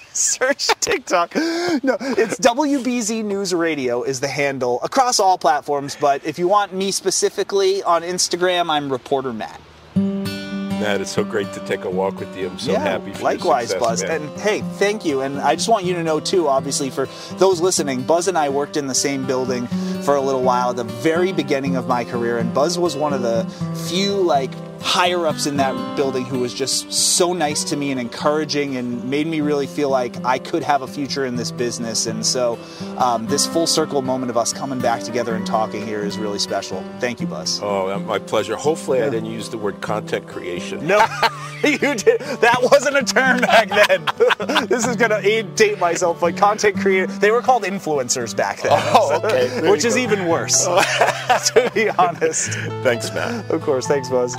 search 0.14 0.68
TikTok. 0.80 1.36
No, 1.36 1.98
it's 2.00 2.40
WBZ 2.40 3.24
News 3.24 3.54
Radio 3.54 4.04
is 4.04 4.20
the 4.20 4.28
handle 4.28 4.80
across 4.84 5.20
all 5.20 5.38
platforms. 5.38 5.98
But 6.00 6.26
if 6.26 6.38
you 6.38 6.48
want 6.48 6.74
me 6.74 6.92
specifically 6.92 7.82
on 7.84 8.02
Instagram, 8.04 8.70
I'm 8.70 8.92
Reporter 8.92 9.34
Matt. 9.34 9.60
Matt, 9.96 11.00
it's 11.00 11.12
so 11.12 11.24
great 11.24 11.52
to 11.54 11.62
take 11.62 11.86
a 11.86 11.90
walk 11.90 12.20
with 12.20 12.36
you. 12.38 12.50
I'm 12.50 12.60
so 12.60 12.74
yeah, 12.74 12.80
happy. 12.80 13.14
For 13.14 13.24
likewise, 13.24 13.70
success, 13.70 13.88
Buzz. 13.90 14.04
man. 14.04 14.22
And 14.24 14.40
hey, 14.42 14.60
thank 14.74 15.06
you. 15.06 15.22
And 15.22 15.40
I 15.40 15.56
just 15.56 15.70
want 15.70 15.86
you 15.86 15.94
to 15.94 16.04
know 16.04 16.20
too, 16.20 16.50
obviously, 16.50 16.90
for 16.90 17.06
those 17.38 17.62
listening, 17.62 18.02
Buzz 18.04 18.28
and 18.28 18.38
I 18.38 18.50
worked 18.50 18.76
in 18.76 18.88
the 18.88 18.96
same 18.96 19.26
building 19.26 19.68
for 20.04 20.16
a 20.16 20.22
little 20.22 20.44
while 20.44 20.72
at 20.72 20.76
the 20.76 20.84
very 20.84 21.32
beginning 21.32 21.76
of 21.76 21.88
my 21.88 22.04
career, 22.04 22.38
and 22.38 22.54
Buzz 22.54 22.78
was 22.78 22.96
one 22.96 23.14
of 23.14 23.22
the 23.22 23.46
few 23.90 24.14
like 24.22 24.52
higher 24.84 25.26
ups 25.26 25.46
in 25.46 25.58
that 25.58 25.96
building 25.96 26.26
who 26.26 26.40
was 26.40 26.54
just 26.54 26.92
so 26.92 27.32
nice 27.32 27.64
to 27.64 27.78
me 27.78 27.90
and 27.90 28.00
encouraging 28.00 28.76
and 28.76 29.04
made 29.06 29.26
me 29.26 29.40
really 29.40 29.66
feel 29.66 29.90
like 29.90 30.14
I 30.26 30.38
could 30.40 30.62
have 30.62 30.82
a 30.82 30.88
future 30.88 31.26
in 31.26 31.38
this 31.38 31.52
business. 31.52 32.06
And 32.06 32.26
so, 32.26 32.60
um, 32.98 33.26
this 33.28 33.48
full 33.48 33.66
circle 33.66 34.02
moment 34.02 34.30
of 34.30 34.38
us 34.38 34.52
coming 34.52 34.80
back 34.80 35.02
together 35.02 35.36
and 35.36 35.48
talking 35.48 35.86
here 35.88 36.02
is 36.02 36.18
really 36.18 36.38
special. 36.38 36.84
Thank 37.00 37.22
you, 37.22 37.28
Buzz. 37.28 37.62
Oh, 37.64 37.98
my 38.00 38.20
pleasure. 38.20 38.58
Hopefully, 38.58 39.02
I 39.02 39.10
didn't 39.10 39.32
use 39.32 39.50
the 39.50 39.58
word 39.58 39.80
content 39.80 40.28
creation. 40.28 40.86
No, 40.86 41.00
you 41.64 41.78
did. 41.78 42.20
That 42.42 42.60
wasn't 42.62 42.98
a 42.98 43.04
term 43.04 43.40
back 43.40 43.70
then. 43.70 44.68
this 44.68 44.86
is 44.86 44.98
gonna 44.98 45.44
date 45.44 45.80
myself, 45.80 46.20
but 46.20 46.36
content 46.36 46.78
creator. 46.78 47.08
They 47.08 47.32
were 47.32 47.42
called 47.42 47.64
influencers 47.64 48.36
back 48.36 48.62
then. 48.62 48.72
Oh, 48.74 49.22
okay. 49.24 49.62
Which 49.72 49.84
you 49.86 49.93
is 49.94 49.98
even 49.98 50.28
worse, 50.28 50.66
to 50.66 51.72
be 51.74 51.90
honest. 51.90 52.52
Thanks, 52.84 53.14
Matt. 53.14 53.50
Of 53.50 53.62
course. 53.62 53.88
Thanks, 53.88 54.10
Buzz. 54.10 54.36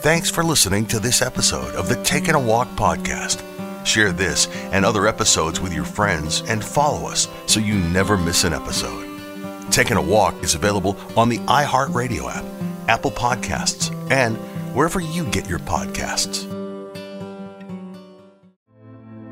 Thanks 0.00 0.30
for 0.30 0.42
listening 0.42 0.86
to 0.86 0.98
this 0.98 1.22
episode 1.22 1.74
of 1.74 1.88
the 1.88 2.02
Taking 2.02 2.34
a 2.34 2.40
Walk 2.40 2.68
podcast. 2.70 3.44
Share 3.86 4.12
this 4.12 4.46
and 4.72 4.84
other 4.84 5.06
episodes 5.06 5.60
with 5.60 5.72
your 5.72 5.84
friends 5.84 6.42
and 6.48 6.64
follow 6.64 7.08
us 7.08 7.28
so 7.46 7.60
you 7.60 7.74
never 7.74 8.16
miss 8.16 8.44
an 8.44 8.52
episode. 8.52 9.08
Taking 9.70 9.96
a 9.96 10.02
Walk 10.02 10.42
is 10.42 10.54
available 10.54 10.96
on 11.16 11.28
the 11.28 11.38
iHeartRadio 11.38 12.32
app, 12.32 12.44
Apple 12.88 13.10
Podcasts, 13.10 13.90
and 14.10 14.36
wherever 14.74 15.00
you 15.00 15.24
get 15.26 15.48
your 15.48 15.60
podcasts. 15.60 16.51